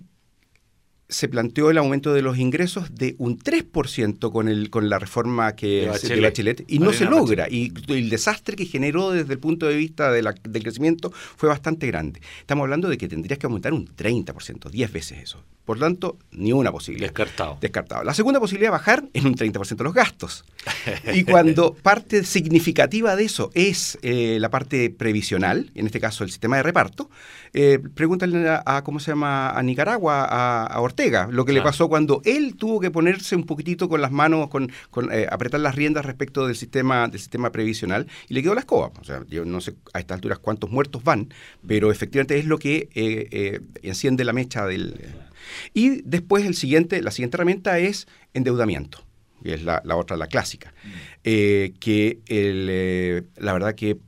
se 1.08 1.28
planteó 1.28 1.70
el 1.70 1.78
aumento 1.78 2.12
de 2.12 2.22
los 2.22 2.38
ingresos 2.38 2.94
de 2.94 3.14
un 3.18 3.38
3% 3.38 4.32
con, 4.32 4.48
el, 4.48 4.70
con 4.70 4.88
la 4.88 4.98
reforma 4.98 5.54
que 5.54 5.82
de 5.82 5.88
Bachelet, 5.88 6.16
de 6.16 6.20
Bachelet 6.20 6.64
y 6.66 6.78
no 6.78 6.92
se 6.92 7.04
logra. 7.04 7.48
Y 7.48 7.72
el 7.88 8.10
desastre 8.10 8.56
que 8.56 8.66
generó 8.66 9.12
desde 9.12 9.34
el 9.34 9.38
punto 9.38 9.66
de 9.66 9.76
vista 9.76 10.10
de 10.10 10.22
la, 10.22 10.32
del 10.32 10.62
crecimiento 10.62 11.12
fue 11.12 11.48
bastante 11.48 11.86
grande. 11.86 12.20
Estamos 12.40 12.64
hablando 12.64 12.88
de 12.88 12.98
que 12.98 13.08
tendrías 13.08 13.38
que 13.38 13.46
aumentar 13.46 13.72
un 13.72 13.86
30%, 13.86 14.70
10 14.70 14.92
veces 14.92 15.18
eso. 15.22 15.42
Por 15.66 15.80
tanto, 15.80 16.16
ni 16.30 16.52
una 16.52 16.70
posibilidad. 16.70 17.08
Descartado. 17.08 17.58
Descartado. 17.60 18.04
La 18.04 18.14
segunda 18.14 18.38
posibilidad, 18.38 18.70
bajar 18.70 19.04
en 19.12 19.26
un 19.26 19.34
30% 19.34 19.82
los 19.82 19.94
gastos. 19.94 20.44
Y 21.12 21.24
cuando 21.24 21.74
parte 21.82 22.22
significativa 22.22 23.16
de 23.16 23.24
eso 23.24 23.50
es 23.52 23.98
eh, 24.02 24.38
la 24.40 24.48
parte 24.48 24.90
previsional, 24.90 25.72
en 25.74 25.86
este 25.86 25.98
caso 25.98 26.22
el 26.22 26.30
sistema 26.30 26.56
de 26.56 26.62
reparto, 26.62 27.10
eh, 27.52 27.80
pregúntale 27.94 28.48
a, 28.64 28.82
¿cómo 28.84 29.00
se 29.00 29.10
llama?, 29.10 29.50
a 29.50 29.62
Nicaragua, 29.64 30.24
a, 30.24 30.80
Ortega, 30.80 30.95
lo 31.30 31.44
que 31.44 31.52
le 31.52 31.62
pasó 31.62 31.88
cuando 31.88 32.22
él 32.24 32.56
tuvo 32.56 32.80
que 32.80 32.90
ponerse 32.90 33.36
un 33.36 33.44
poquitito 33.44 33.88
con 33.88 34.00
las 34.00 34.12
manos, 34.12 34.48
con, 34.48 34.70
eh, 35.12 35.26
apretar 35.30 35.60
las 35.60 35.74
riendas 35.74 36.04
respecto 36.04 36.46
del 36.46 36.56
sistema, 36.56 37.08
del 37.08 37.20
sistema 37.20 37.52
previsional, 37.52 38.06
y 38.28 38.34
le 38.34 38.42
quedó 38.42 38.54
la 38.54 38.60
escoba. 38.60 38.92
O 39.00 39.04
sea, 39.04 39.22
yo 39.28 39.44
no 39.44 39.60
sé 39.60 39.74
a 39.92 40.00
estas 40.00 40.16
alturas 40.16 40.38
cuántos 40.38 40.70
muertos 40.70 41.04
van, 41.04 41.32
pero 41.66 41.90
efectivamente 41.90 42.38
es 42.38 42.46
lo 42.46 42.58
que 42.58 42.88
enciende 43.82 44.24
la 44.24 44.32
mecha 44.32 44.66
del 44.66 45.16
y 45.74 46.02
después 46.02 46.44
el 46.44 46.54
siguiente, 46.54 47.02
la 47.02 47.10
siguiente 47.10 47.36
herramienta 47.36 47.78
es 47.78 48.06
endeudamiento, 48.34 49.04
que 49.42 49.54
es 49.54 49.62
la, 49.62 49.82
otra, 49.94 50.16
la 50.16 50.26
clásica, 50.26 50.72
mm. 50.84 50.88
eh, 51.24 51.74
que 51.80 52.20
eh, 52.26 53.22
la 53.36 53.52
verdad 53.52 53.74
que 53.74 53.98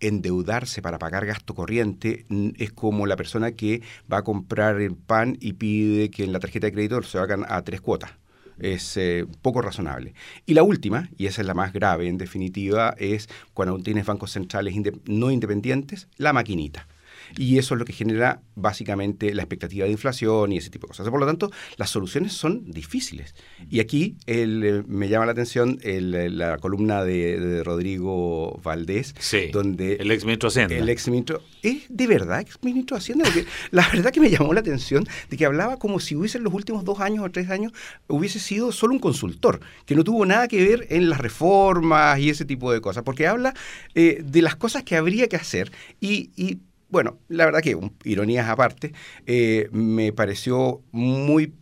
endeudarse 0.00 0.82
para 0.82 0.98
pagar 0.98 1.26
gasto 1.26 1.54
corriente 1.54 2.24
es 2.56 2.72
como 2.72 3.06
la 3.06 3.16
persona 3.16 3.52
que 3.52 3.82
va 4.10 4.18
a 4.18 4.24
comprar 4.24 4.80
el 4.80 4.94
pan 4.94 5.36
y 5.40 5.54
pide 5.54 6.10
que 6.10 6.24
en 6.24 6.32
la 6.32 6.40
tarjeta 6.40 6.66
de 6.66 6.72
crédito 6.72 7.02
se 7.02 7.18
hagan 7.18 7.44
a 7.48 7.62
tres 7.62 7.80
cuotas. 7.80 8.10
Es 8.58 8.96
eh, 8.96 9.24
poco 9.40 9.62
razonable. 9.62 10.14
Y 10.44 10.54
la 10.54 10.64
última, 10.64 11.08
y 11.16 11.26
esa 11.26 11.42
es 11.42 11.46
la 11.46 11.54
más 11.54 11.72
grave 11.72 12.08
en 12.08 12.18
definitiva, 12.18 12.94
es 12.98 13.28
cuando 13.54 13.78
tienes 13.78 14.04
bancos 14.04 14.32
centrales 14.32 14.74
no 15.06 15.30
independientes, 15.30 16.08
la 16.16 16.32
maquinita 16.32 16.86
y 17.36 17.58
eso 17.58 17.74
es 17.74 17.78
lo 17.78 17.84
que 17.84 17.92
genera 17.92 18.42
básicamente 18.54 19.34
la 19.34 19.42
expectativa 19.42 19.84
de 19.84 19.92
inflación 19.92 20.52
y 20.52 20.58
ese 20.58 20.70
tipo 20.70 20.86
de 20.86 20.88
cosas. 20.88 21.08
Por 21.08 21.20
lo 21.20 21.26
tanto, 21.26 21.50
las 21.76 21.90
soluciones 21.90 22.32
son 22.32 22.70
difíciles. 22.70 23.34
Y 23.68 23.80
aquí 23.80 24.16
eh, 24.26 24.82
me 24.86 25.08
llama 25.08 25.26
la 25.26 25.32
atención 25.32 25.78
la 25.82 26.58
columna 26.58 27.04
de, 27.04 27.62
Rodrigo 27.64 28.60
Valdés, 28.62 29.14
donde 29.52 29.94
el 29.94 30.10
ex 30.10 30.24
ministro 30.24 30.48
Hacienda. 30.48 30.76
El 30.76 30.88
ex 30.88 31.08
ministro, 31.08 31.42
¿es 31.62 31.84
de 31.88 32.06
verdad 32.06 32.40
ex 32.40 32.58
ministro 32.62 32.96
Hacienda? 32.96 33.28
la 33.70 33.88
verdad 33.88 34.12
que 34.12 34.20
me 34.20 34.30
llamó 34.30 34.52
la 34.52 34.60
atención 34.60 35.06
de 35.30 35.36
que 35.36 35.44
hablaba 35.44 35.78
como 35.78 36.00
si 36.00 36.16
hubiese 36.16 36.38
en 36.38 36.44
los 36.44 36.54
últimos 36.54 36.84
dos 36.84 37.00
años 37.00 37.24
o 37.24 37.30
tres 37.30 37.50
años 37.50 37.72
hubiese 38.06 38.38
sido 38.38 38.72
solo 38.72 38.94
un 38.94 39.00
consultor, 39.00 39.60
que 39.86 39.94
no 39.94 40.04
tuvo 40.04 40.24
nada 40.26 40.48
que 40.48 40.62
ver 40.64 40.86
en 40.90 41.08
las 41.10 41.18
reformas 41.18 42.18
y 42.18 42.30
ese 42.30 42.44
tipo 42.44 42.72
de 42.72 42.80
cosas, 42.80 43.02
porque 43.02 43.26
habla 43.26 43.54
eh, 43.94 44.22
de 44.24 44.42
las 44.42 44.56
cosas 44.56 44.82
que 44.82 44.96
habría 44.96 45.28
que 45.28 45.36
hacer 45.36 45.70
y, 46.00 46.30
y 46.36 46.58
bueno, 46.88 47.18
la 47.28 47.44
verdad 47.44 47.60
que, 47.60 47.78
ironías 48.04 48.48
aparte, 48.48 48.92
eh, 49.26 49.68
me 49.72 50.12
pareció 50.12 50.82
muy 50.90 51.52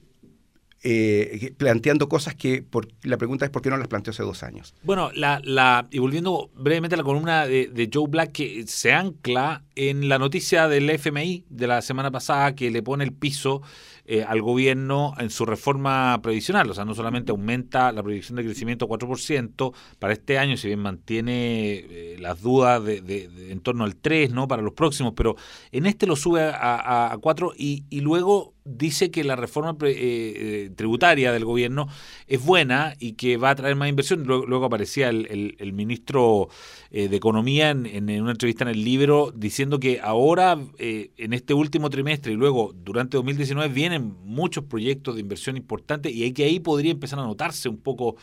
eh, 0.89 1.53
planteando 1.57 2.09
cosas 2.09 2.37
que 2.37 2.62
por, 2.62 2.87
la 3.03 3.17
pregunta 3.17 3.45
es 3.45 3.51
por 3.51 3.61
qué 3.61 3.71
no 3.71 3.77
las 3.77 3.89
planteó 3.89 4.12
hace 4.12 4.23
dos 4.23 4.45
años. 4.45 4.73
Bueno, 4.85 5.11
la, 5.15 5.41
la, 5.43 5.89
y 5.91 5.99
volviendo 5.99 6.51
brevemente 6.55 6.95
a 6.95 6.99
la 6.99 7.03
columna 7.03 7.45
de, 7.47 7.67
de, 7.67 7.91
Joe 7.93 8.07
Black, 8.09 8.31
que 8.31 8.65
se 8.69 8.93
ancla 8.93 9.65
en 9.75 10.09
la 10.09 10.21
noticia 10.21 10.69
del 10.69 10.89
FMI 10.89 11.45
de 11.49 11.67
la 11.67 11.83
semana 11.83 12.12
pasada 12.12 12.55
que 12.55 12.71
le 12.71 12.85
pone 12.85 13.03
el 13.03 13.12
piso 13.12 13.62
eh, 14.09 14.23
al 14.23 14.40
gobierno 14.40 15.14
en 15.19 15.31
su 15.31 15.45
reforma 15.45 16.21
previsional. 16.23 16.71
O 16.71 16.75
sea, 16.75 16.85
no 16.85 16.95
solamente 16.95 17.33
aumenta 17.33 17.90
la 17.90 18.05
proyección 18.05 18.37
de 18.37 18.45
crecimiento 18.45 18.87
4% 18.87 19.75
para 19.99 20.12
este 20.12 20.38
año, 20.38 20.57
si 20.57 20.69
bien 20.69 20.79
mantiene 20.79 21.75
eh, 21.75 22.16
las 22.21 22.40
dudas 22.40 22.85
de, 22.85 23.29
en 23.51 23.59
torno 23.59 23.83
al 23.83 24.01
3% 24.01 24.31
¿no? 24.31 24.47
para 24.47 24.62
los 24.62 24.75
próximos, 24.75 25.12
pero 25.16 25.35
en 25.73 25.87
este 25.87 26.07
lo 26.07 26.14
sube 26.14 26.40
a, 26.40 27.11
a, 27.11 27.16
4% 27.16 27.55
y, 27.59 27.83
y 27.90 28.01
luego 28.01 28.55
dice 28.64 29.11
que 29.11 29.25
la 29.25 29.35
reforma 29.35 29.77
eh, 29.83 30.71
tributaria 30.77 31.33
del 31.33 31.45
gobierno 31.45 31.88
es 32.29 32.45
buena 32.45 32.95
y 33.01 33.12
que 33.14 33.37
va 33.37 33.51
a 33.51 33.55
traer 33.57 33.75
más 33.75 33.88
inversión. 33.88 34.25
Luego, 34.25 34.64
aparecía 34.64 35.09
el, 35.09 35.73
ministro 35.73 36.49
de 36.90 37.14
Economía 37.14 37.71
en, 37.71 37.87
en, 37.87 38.23
una 38.23 38.33
entrevista 38.33 38.64
en 38.64 38.71
el 38.71 38.85
libro 38.85 39.33
diciendo 39.35 39.79
que 39.79 40.01
ahora, 40.01 40.59
en 40.79 41.33
este 41.33 41.55
último 41.55 41.90
trimestre 41.90 42.33
y 42.33 42.37
luego 42.37 42.73
durante 42.75 43.16
2019, 43.16 43.73
muchos 43.98 44.64
proyectos 44.64 45.14
de 45.14 45.20
inversión 45.20 45.56
importantes 45.56 46.12
y 46.14 46.32
que 46.32 46.44
ahí 46.44 46.61
podría 46.61 46.92
empezar 46.92 47.18
a 47.18 47.22
notarse 47.22 47.68
un 47.68 47.78
poco 47.78 48.16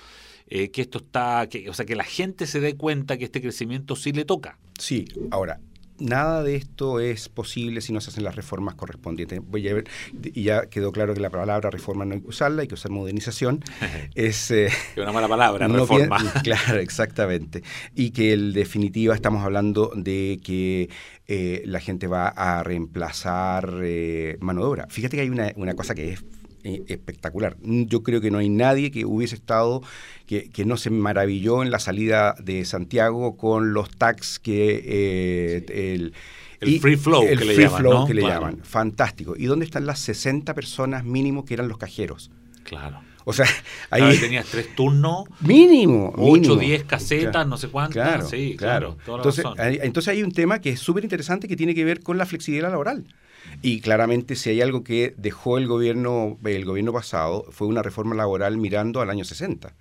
eh, 0.48 0.72
que 0.72 0.82
esto 0.82 1.00
está, 1.00 1.48
que, 1.50 1.70
o 1.70 1.74
sea, 1.74 1.86
que 1.86 1.96
la 1.96 2.04
gente 2.04 2.48
se 2.48 2.60
dé 2.60 2.76
cuenta 2.76 3.18
que 3.18 3.26
este 3.26 3.42
crecimiento 3.42 3.96
sí 3.96 4.12
le 4.12 4.26
toca. 4.26 4.58
Sí, 4.78 5.06
ahora, 5.32 5.60
nada 6.00 6.44
de 6.44 6.56
esto 6.56 7.00
es 7.00 7.30
posible 7.30 7.82
si 7.82 7.94
no 7.94 8.02
se 8.02 8.10
hacen 8.10 8.24
las 8.24 8.36
reformas 8.36 8.76
correspondientes. 8.76 9.40
Voy 9.44 9.68
a 9.68 9.74
ver, 9.74 9.86
y 10.22 10.44
ya 10.44 10.68
quedó 10.68 10.92
claro 10.92 11.14
que 11.14 11.20
la 11.20 11.30
palabra 11.30 11.70
reforma 11.70 12.06
no 12.06 12.16
hay 12.16 12.22
que 12.22 12.28
usarla, 12.28 12.62
hay 12.62 12.68
que 12.68 12.74
usar 12.74 12.92
modernización. 12.92 13.64
es 14.16 14.52
eh, 14.52 14.70
una 14.98 15.12
mala 15.12 15.28
palabra, 15.28 15.68
reforma. 15.68 16.18
claro, 16.44 16.80
exactamente. 16.80 17.64
Y 17.96 18.12
que 18.12 18.34
en 18.34 18.54
definitiva 18.54 19.16
estamos 19.16 19.44
hablando 19.44 19.92
de 19.96 20.40
que 20.44 20.90
eh, 21.28 21.64
la 21.66 21.80
gente 21.80 22.08
va 22.08 22.28
a 22.28 22.64
reemplazar 22.64 23.80
eh, 23.84 24.38
mano 24.42 24.62
de 24.62 24.68
obra. 24.68 24.88
Fíjate 24.90 25.18
que 25.18 25.22
hay 25.22 25.30
una, 25.30 25.52
una 25.56 25.74
cosa 25.74 25.96
que 25.96 26.14
es 26.14 26.24
eh, 26.66 26.82
espectacular. 26.88 27.58
Yo 27.62 28.04
creo 28.04 28.22
que 28.22 28.32
no 28.32 28.38
hay 28.38 28.48
nadie 28.48 28.90
que 28.90 29.04
hubiese 29.04 29.36
estado, 29.36 29.82
que, 30.26 30.50
que 30.50 30.64
no 30.64 30.78
se 30.78 30.90
maravilló 30.92 31.62
en 31.62 31.72
la 31.72 31.80
salida 31.80 32.36
de 32.42 32.64
Santiago 32.64 33.36
con 33.36 33.74
los 33.74 33.90
tags 33.90 34.40
que 34.40 34.82
eh, 34.86 35.94
el... 35.94 36.14
El 36.62 36.80
free 36.80 36.96
flow, 36.96 37.24
el 37.24 37.40
que, 37.40 37.44
le 37.44 37.58
llaman, 37.58 37.82
flow 37.82 38.08
que 38.08 38.14
le 38.14 38.22
llaman. 38.22 38.60
Fantástico. 38.64 39.36
¿Y 39.38 39.48
dónde 39.48 39.66
están 39.66 39.86
las 39.86 40.00
60 40.00 40.54
personas 40.54 41.04
mínimo 41.04 41.44
que 41.44 41.56
eran 41.56 41.68
los 41.68 41.78
cajeros? 41.78 42.32
Claro. 42.64 43.02
O 43.26 43.34
sea, 43.34 43.46
ahí 43.90 44.18
tenías 44.18 44.46
tres 44.48 44.76
turnos. 44.76 45.26
Mínimo. 45.42 46.14
8, 46.18 46.56
10 46.56 46.84
casetas, 46.84 47.48
no 47.48 47.58
sé 47.58 47.70
cuántas. 47.70 47.94
Claro, 47.94 48.28
sí, 48.28 48.56
claro. 48.58 48.98
entonces, 49.08 49.46
hay, 49.58 49.80
entonces 49.82 50.10
hay 50.10 50.24
un 50.24 50.32
tema 50.32 50.60
que 50.60 50.72
es 50.72 50.80
súper 50.80 51.04
interesante 51.04 51.48
que 51.48 51.56
tiene 51.56 51.76
que 51.76 51.86
ver 51.86 52.02
con 52.02 52.18
la 52.18 52.26
flexibilidad 52.26 52.70
laboral. 52.70 53.06
Y 53.62 53.82
claramente 53.82 54.36
si 54.36 54.50
hay 54.50 54.62
algo 54.62 54.84
que 54.84 55.14
dejó 55.18 55.58
el 55.58 55.68
gobierno, 55.68 56.38
el 56.44 56.66
gobierno 56.66 56.94
pasado 56.94 57.46
fue 57.52 57.68
una 57.68 57.82
reforma 57.82 58.16
laboral 58.16 58.58
mirando 58.58 59.02
al 59.02 59.10
año 59.10 59.26
60. 59.26 59.74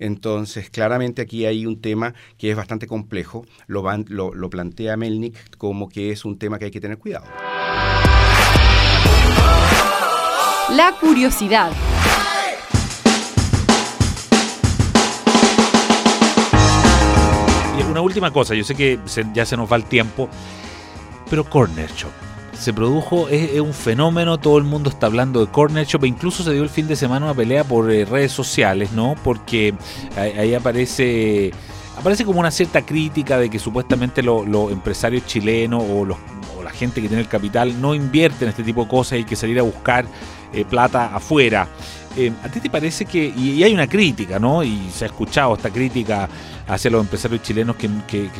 Entonces, 0.00 0.70
claramente 0.70 1.22
aquí 1.22 1.44
hay 1.44 1.66
un 1.66 1.80
tema 1.80 2.14
que 2.36 2.50
es 2.50 2.56
bastante 2.56 2.86
complejo. 2.86 3.44
Lo, 3.66 3.84
lo, 4.08 4.32
lo 4.32 4.50
plantea 4.50 4.96
Melnik 4.96 5.56
como 5.56 5.88
que 5.88 6.12
es 6.12 6.24
un 6.24 6.38
tema 6.38 6.58
que 6.58 6.66
hay 6.66 6.70
que 6.70 6.80
tener 6.80 6.98
cuidado. 6.98 7.26
La 10.70 10.94
curiosidad. 11.00 11.72
Una 17.98 18.06
última 18.06 18.30
cosa, 18.30 18.54
yo 18.54 18.64
sé 18.64 18.74
que 18.74 18.98
ya 19.34 19.44
se 19.44 19.56
nos 19.56 19.70
va 19.70 19.76
el 19.76 19.84
tiempo, 19.84 20.28
pero 21.28 21.44
Corner 21.44 21.90
Shop 21.90 22.12
se 22.58 22.72
produjo, 22.72 23.28
es, 23.28 23.60
un 23.60 23.72
fenómeno, 23.72 24.38
todo 24.38 24.58
el 24.58 24.64
mundo 24.64 24.90
está 24.90 25.06
hablando 25.06 25.44
de 25.44 25.50
Corner 25.50 25.86
Shop, 25.86 26.04
e 26.04 26.08
incluso 26.08 26.42
se 26.42 26.52
dio 26.52 26.62
el 26.62 26.68
fin 26.68 26.88
de 26.88 26.96
semana 26.96 27.26
una 27.26 27.34
pelea 27.34 27.64
por 27.64 27.90
eh, 27.90 28.04
redes 28.04 28.32
sociales, 28.32 28.92
¿no? 28.92 29.14
Porque 29.22 29.74
ahí, 30.16 30.54
aparece 30.54 31.52
aparece 31.96 32.24
como 32.24 32.38
una 32.40 32.50
cierta 32.52 32.82
crítica 32.82 33.38
de 33.38 33.50
que 33.50 33.58
supuestamente 33.58 34.22
los 34.22 34.72
empresarios 34.72 35.26
chilenos 35.26 35.82
o 35.82 36.04
la 36.06 36.70
gente 36.70 37.02
que 37.02 37.08
tiene 37.08 37.22
el 37.22 37.28
capital 37.28 37.80
no 37.80 37.94
invierte 37.94 38.44
en 38.44 38.50
este 38.50 38.62
tipo 38.62 38.84
de 38.84 38.88
cosas 38.88 39.12
y 39.14 39.16
hay 39.16 39.24
que 39.24 39.36
salir 39.36 39.58
a 39.58 39.62
buscar 39.62 40.06
eh, 40.52 40.64
plata 40.64 41.14
afuera. 41.14 41.68
Eh, 42.20 42.32
¿A 42.42 42.48
ti 42.48 42.58
te 42.58 42.68
parece 42.68 43.04
que, 43.04 43.32
y, 43.36 43.62
hay 43.62 43.72
una 43.72 43.86
crítica, 43.86 44.40
¿no? 44.40 44.64
Y 44.64 44.90
se 44.92 45.04
ha 45.04 45.06
escuchado 45.06 45.54
esta 45.54 45.70
crítica 45.70 46.28
hacia 46.66 46.90
los 46.90 47.00
empresarios 47.00 47.42
chilenos 47.42 47.76
que, 47.76 47.88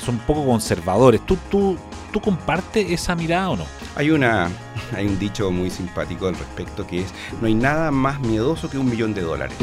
son 0.05 0.17
un 0.17 0.21
poco 0.23 0.45
conservadores. 0.45 1.25
¿Tú, 1.25 1.39
tú, 1.49 1.79
¿Tú 2.13 2.21
compartes 2.21 2.91
esa 2.91 3.15
mirada 3.15 3.51
o 3.51 3.57
no? 3.57 3.67
Hay, 3.95 4.11
una, 4.11 4.49
hay 4.97 5.07
un 5.07 5.17
dicho 5.21 5.53
muy 5.53 5.71
simpático 5.71 6.27
al 6.27 6.35
respecto 6.35 6.85
que 6.89 7.03
es, 7.03 7.15
no 7.41 7.47
hay 7.47 7.55
nada 7.55 7.93
más 7.93 8.19
miedoso 8.19 8.69
que 8.69 8.79
un 8.79 8.91
millón 8.91 9.15
de 9.15 9.21
dólares. 9.21 9.57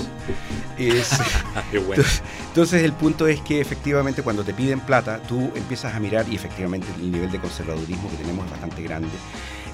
entonces, 2.47 2.83
el 2.83 2.93
punto 2.93 3.27
es 3.27 3.41
que 3.41 3.59
efectivamente 3.59 4.23
cuando 4.23 4.45
te 4.45 4.53
piden 4.53 4.79
plata, 4.79 5.19
tú 5.19 5.51
empiezas 5.55 5.93
a 5.93 5.99
mirar 5.99 6.25
y 6.29 6.35
efectivamente 6.35 6.87
el 7.01 7.11
nivel 7.11 7.29
de 7.31 7.39
conservadurismo 7.39 8.09
que 8.11 8.15
tenemos 8.15 8.45
es 8.45 8.51
bastante 8.51 8.81
grande. 8.81 9.09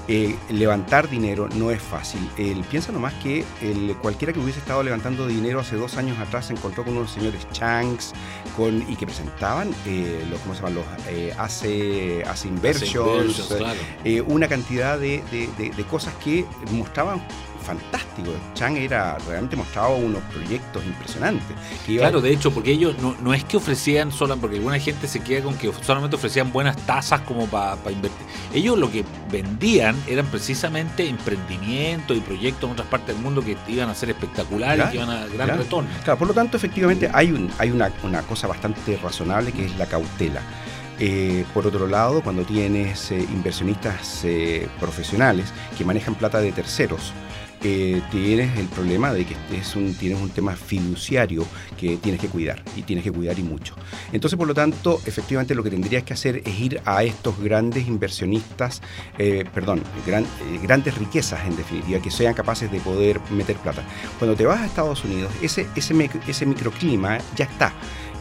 Eh, 0.08 0.36
levantar 0.50 1.08
dinero 1.08 1.48
no 1.54 1.70
es 1.70 1.80
fácil. 1.80 2.28
El, 2.36 2.62
piensa 2.64 2.90
nomás 2.90 3.14
que 3.14 3.44
el, 3.60 3.96
cualquiera 4.02 4.32
que 4.32 4.40
hubiese 4.40 4.58
estado 4.58 4.82
levantando 4.82 5.26
dinero 5.26 5.60
hace 5.60 5.76
dos 5.76 5.96
años 5.96 6.18
atrás 6.18 6.46
se 6.46 6.54
encontró 6.54 6.84
con 6.84 6.96
unos 6.96 7.12
señores 7.12 7.46
Changs 7.52 8.12
con, 8.56 8.82
y 8.90 8.96
que 8.96 9.06
presentaban 9.06 9.70
eh, 9.86 10.26
los, 10.28 10.40
¿cómo 10.40 10.54
se 10.54 10.60
llaman? 10.60 10.74
los 10.74 10.84
eh, 11.08 11.32
hace, 11.38 12.24
hace 12.24 12.48
inversions, 12.48 13.54
eh, 14.04 14.20
una 14.22 14.48
cantidad 14.48 14.98
de, 14.98 15.22
de 15.30 15.84
cosas 15.84 16.14
que 16.14 16.44
mostraban 16.72 17.22
fantástico. 17.62 18.30
Chang 18.54 18.76
era 18.76 19.16
realmente 19.26 19.56
mostraba 19.56 19.90
unos 19.90 20.22
proyectos 20.24 20.84
impresionantes. 20.84 21.56
claro, 21.86 22.20
de 22.20 22.32
hecho, 22.32 22.52
porque 22.52 22.72
ellos 22.72 22.96
no, 22.98 23.34
es 23.34 23.44
que 23.44 23.56
ofrecían 23.56 24.12
solo, 24.12 24.36
porque 24.36 24.56
alguna 24.56 24.78
gente 24.78 25.06
se 25.08 25.20
queda 25.20 25.42
con 25.42 25.54
que 25.54 25.72
solamente 25.82 26.16
ofrecían 26.16 26.52
buenas 26.52 26.76
tasas 26.86 27.20
como 27.22 27.46
para 27.46 27.76
invertir. 27.90 28.26
Ellos 28.52 28.78
lo 28.78 28.90
que 28.90 29.04
vendían 29.30 29.96
eran 30.06 30.26
precisamente 30.26 31.08
emprendimientos 31.08 32.16
y 32.16 32.20
proyectos 32.20 32.64
en 32.64 32.72
otras 32.72 32.88
partes 32.88 33.14
del 33.14 33.22
mundo 33.22 33.42
que 33.42 33.56
iban 33.68 33.88
a 33.88 33.94
ser 33.94 34.10
espectaculares 34.10 34.86
y 34.86 34.90
que 34.90 34.96
iban 34.96 35.10
a 35.10 35.26
gran 35.26 35.58
retorno. 35.58 35.88
Claro, 36.04 36.18
por 36.18 36.28
lo 36.28 36.34
tanto, 36.34 36.56
efectivamente 36.56 37.10
hay, 37.12 37.32
un, 37.32 37.50
hay 37.58 37.70
una, 37.70 37.90
una 38.02 38.22
cosa 38.22 38.46
bastante 38.46 38.96
razonable 39.02 39.52
que 39.52 39.66
es 39.66 39.76
la 39.76 39.86
cautela. 39.86 40.42
Eh, 41.04 41.44
por 41.52 41.66
otro 41.66 41.88
lado, 41.88 42.22
cuando 42.22 42.44
tienes 42.44 43.10
eh, 43.10 43.18
inversionistas 43.18 44.24
eh, 44.24 44.68
profesionales 44.78 45.52
que 45.76 45.84
manejan 45.84 46.14
plata 46.14 46.40
de 46.40 46.52
terceros, 46.52 47.12
tienes 48.10 48.58
el 48.58 48.66
problema 48.66 49.12
de 49.12 49.24
que 49.24 49.36
es 49.56 49.76
un, 49.76 49.94
tienes 49.94 50.20
un 50.20 50.30
tema 50.30 50.56
fiduciario 50.56 51.46
que 51.78 51.96
tienes 51.96 52.20
que 52.20 52.28
cuidar 52.28 52.62
y 52.76 52.82
tienes 52.82 53.04
que 53.04 53.12
cuidar 53.12 53.38
y 53.38 53.42
mucho. 53.42 53.74
Entonces, 54.12 54.36
por 54.36 54.48
lo 54.48 54.54
tanto, 54.54 55.00
efectivamente 55.06 55.54
lo 55.54 55.62
que 55.62 55.70
tendrías 55.70 56.02
que 56.02 56.12
hacer 56.12 56.42
es 56.44 56.60
ir 56.60 56.80
a 56.84 57.04
estos 57.04 57.38
grandes 57.38 57.86
inversionistas, 57.86 58.82
eh, 59.18 59.44
perdón, 59.54 59.82
eh, 60.06 60.24
grandes 60.62 60.98
riquezas 60.98 61.44
en 61.46 61.56
definitiva, 61.56 62.00
que 62.00 62.10
sean 62.10 62.34
capaces 62.34 62.70
de 62.70 62.80
poder 62.80 63.20
meter 63.30 63.56
plata. 63.56 63.82
Cuando 64.18 64.36
te 64.36 64.44
vas 64.46 64.60
a 64.60 64.66
Estados 64.66 65.04
Unidos, 65.04 65.30
ese, 65.42 65.66
ese 65.76 66.46
microclima 66.46 67.18
ya 67.36 67.44
está. 67.44 67.72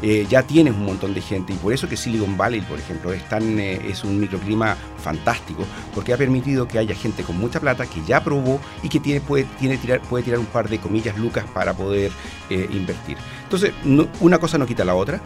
Eh, 0.02 0.26
ya 0.28 0.44
tienes 0.44 0.74
un 0.74 0.86
montón 0.86 1.14
de 1.14 1.22
gente 1.22 1.54
y 1.54 1.58
por 1.58 1.74
eso 1.74 1.88
que 1.88 1.96
Silicon 1.96 2.36
Valley, 2.36 2.62
por 2.62 2.80
ejemplo, 2.80 3.14
es, 3.14 3.28
tan, 3.30 3.60
eh, 3.60 3.80
es 3.88 4.04
un 4.04 4.20
microclima 4.20 4.76
fantástico 4.98 5.64
porque 5.94 6.14
ha 6.14 6.18
permitido 6.18 6.68
que 6.68 6.80
haya 6.80 6.96
gente 6.96 7.24
con 7.24 7.38
mucha 7.38 7.60
plata 7.60 7.86
que 7.86 8.02
ya 8.08 8.24
probó 8.24 8.60
y 8.82 8.90
que 8.90 9.00
tiene, 9.00 9.22
puede, 9.22 9.44
tiene 9.60 9.78
tirar, 9.78 10.02
puede 10.02 10.24
tirar 10.24 10.40
un 10.40 10.48
par 10.48 10.70
de 10.70 10.80
comillas 10.80 11.18
lucas 11.20 11.46
para 11.54 11.74
poder 11.74 12.12
eh, 12.50 12.68
invertir. 12.72 13.18
Entonces, 13.44 13.74
una 14.22 14.40
cosa 14.40 14.58
no 14.58 14.66
quita 14.66 14.86
la 14.86 14.96
otra. 14.96 15.22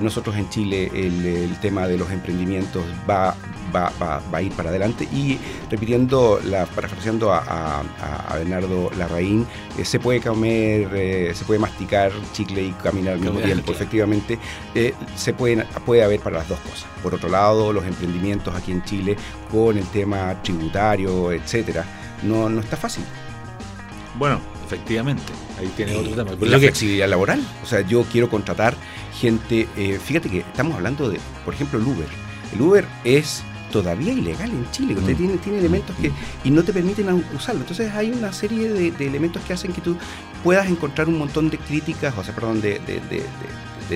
nosotros 0.00 0.36
en 0.36 0.48
Chile 0.50 0.90
el, 0.94 1.56
tema 1.60 1.88
de 1.88 1.96
los 1.96 2.10
emprendimientos 2.10 2.84
va, 3.08 3.34
va, 3.74 4.20
a 4.30 4.42
ir 4.42 4.52
para 4.52 4.68
adelante 4.68 5.08
y 5.10 5.38
repitiendo, 5.70 6.38
la, 6.44 6.66
parafraseando 6.66 7.32
a, 7.32 7.80
a, 7.80 8.36
Bernardo 8.36 8.90
Larraín, 8.98 9.46
se 9.82 9.98
puede 9.98 10.20
comer, 10.20 11.34
se 11.34 11.44
puede 11.46 11.58
masticar 11.58 12.12
chicle 12.34 12.62
y 12.62 12.72
caminar 12.72 13.14
al 13.14 13.20
mismo 13.20 13.40
tiempo. 13.40 13.72
Efectivamente, 13.72 13.95
efectivamente 13.96 14.38
eh, 14.74 14.94
se 15.16 15.32
pueden, 15.32 15.64
puede 15.84 16.02
haber 16.02 16.20
para 16.20 16.38
las 16.38 16.48
dos 16.48 16.58
cosas. 16.60 16.86
Por 17.02 17.14
otro 17.14 17.28
lado, 17.28 17.72
los 17.72 17.84
emprendimientos 17.84 18.54
aquí 18.54 18.72
en 18.72 18.82
Chile 18.84 19.16
con 19.50 19.76
el 19.76 19.86
tema 19.86 20.40
tributario, 20.42 21.32
etcétera, 21.32 21.84
no, 22.22 22.48
no 22.48 22.60
está 22.60 22.76
fácil. 22.76 23.04
Bueno, 24.18 24.40
efectivamente, 24.64 25.32
ahí 25.58 25.70
tiene 25.76 25.96
otro 25.96 26.24
tema. 26.24 26.36
la 26.40 26.58
flexibilidad 26.58 27.08
laboral. 27.08 27.40
O 27.62 27.66
sea, 27.66 27.82
yo 27.82 28.04
quiero 28.04 28.28
contratar 28.28 28.74
gente. 29.18 29.68
Eh, 29.76 29.98
fíjate 30.02 30.30
que 30.30 30.40
estamos 30.40 30.74
hablando 30.74 31.08
de, 31.08 31.20
por 31.44 31.54
ejemplo, 31.54 31.78
el 31.78 31.86
Uber. 31.86 32.08
El 32.54 32.60
Uber 32.62 32.84
es 33.04 33.42
todavía 33.70 34.12
ilegal 34.12 34.50
en 34.50 34.70
Chile. 34.70 34.94
Usted 34.94 35.14
mm. 35.14 35.16
tiene, 35.16 35.36
tiene 35.38 35.58
elementos 35.58 35.94
que 35.96 36.10
y 36.44 36.50
no 36.50 36.62
te 36.62 36.72
permiten 36.72 37.24
usarlo. 37.34 37.62
Entonces 37.62 37.92
hay 37.92 38.10
una 38.10 38.32
serie 38.32 38.68
de, 38.68 39.06
elementos 39.06 39.42
que 39.42 39.52
hacen 39.52 39.72
que 39.72 39.80
tú 39.80 39.96
puedas 40.42 40.66
encontrar 40.68 41.08
un 41.08 41.18
montón 41.18 41.50
de 41.50 41.58
críticas, 41.58 42.16
o 42.16 42.24
sea, 42.24 42.34
perdón, 42.34 42.60
de, 42.60 42.78
de 42.78 43.22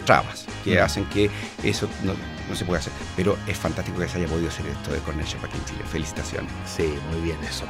trabas 0.02 0.46
que 0.64 0.78
mm. 0.78 0.82
hacen 0.82 1.04
que 1.06 1.30
eso 1.62 1.88
no, 2.02 2.14
se 2.54 2.64
pueda 2.64 2.80
hacer. 2.80 2.92
Pero 3.16 3.36
es 3.46 3.56
fantástico 3.56 3.98
que 3.98 4.08
se 4.08 4.18
haya 4.18 4.28
podido 4.28 4.48
hacer 4.48 4.66
esto 4.66 4.92
de 4.92 4.98
Cornell 5.00 5.26
aquí 5.26 5.56
en 5.56 5.64
Chile. 5.64 5.84
Felicitaciones. 5.90 6.50
Sí, 6.66 6.94
muy 7.10 7.20
bien 7.20 7.38
eso. 7.48 7.64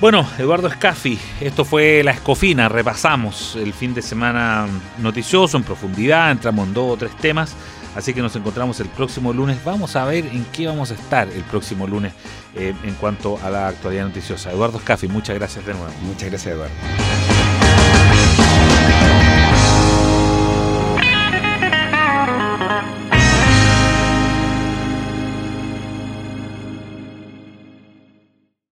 Bueno, 0.00 0.28
Eduardo 0.38 0.68
Escafi, 0.68 1.18
esto 1.40 1.64
fue 1.64 2.02
La 2.04 2.10
Escofina, 2.10 2.68
repasamos 2.68 3.56
el 3.56 3.72
fin 3.72 3.94
de 3.94 4.02
semana 4.02 4.66
noticioso 4.98 5.56
en 5.56 5.62
profundidad, 5.62 6.30
entramos 6.30 6.68
en 6.68 6.74
dos 6.74 6.92
o 6.92 6.96
tres 6.98 7.16
temas, 7.16 7.54
así 7.94 8.12
que 8.12 8.20
nos 8.20 8.36
encontramos 8.36 8.78
el 8.80 8.88
próximo 8.88 9.32
lunes. 9.32 9.64
Vamos 9.64 9.96
a 9.96 10.04
ver 10.04 10.26
en 10.26 10.44
qué 10.52 10.66
vamos 10.66 10.90
a 10.90 10.94
estar 10.94 11.26
el 11.28 11.42
próximo 11.44 11.86
lunes 11.86 12.12
eh, 12.54 12.74
en 12.84 12.94
cuanto 12.96 13.38
a 13.42 13.48
la 13.48 13.68
actualidad 13.68 14.04
noticiosa. 14.04 14.52
Eduardo 14.52 14.76
Escafi, 14.76 15.08
muchas 15.08 15.34
gracias 15.34 15.64
de 15.64 15.72
nuevo. 15.72 15.90
Muchas 16.02 16.28
gracias, 16.28 16.54
Eduardo. 16.54 17.35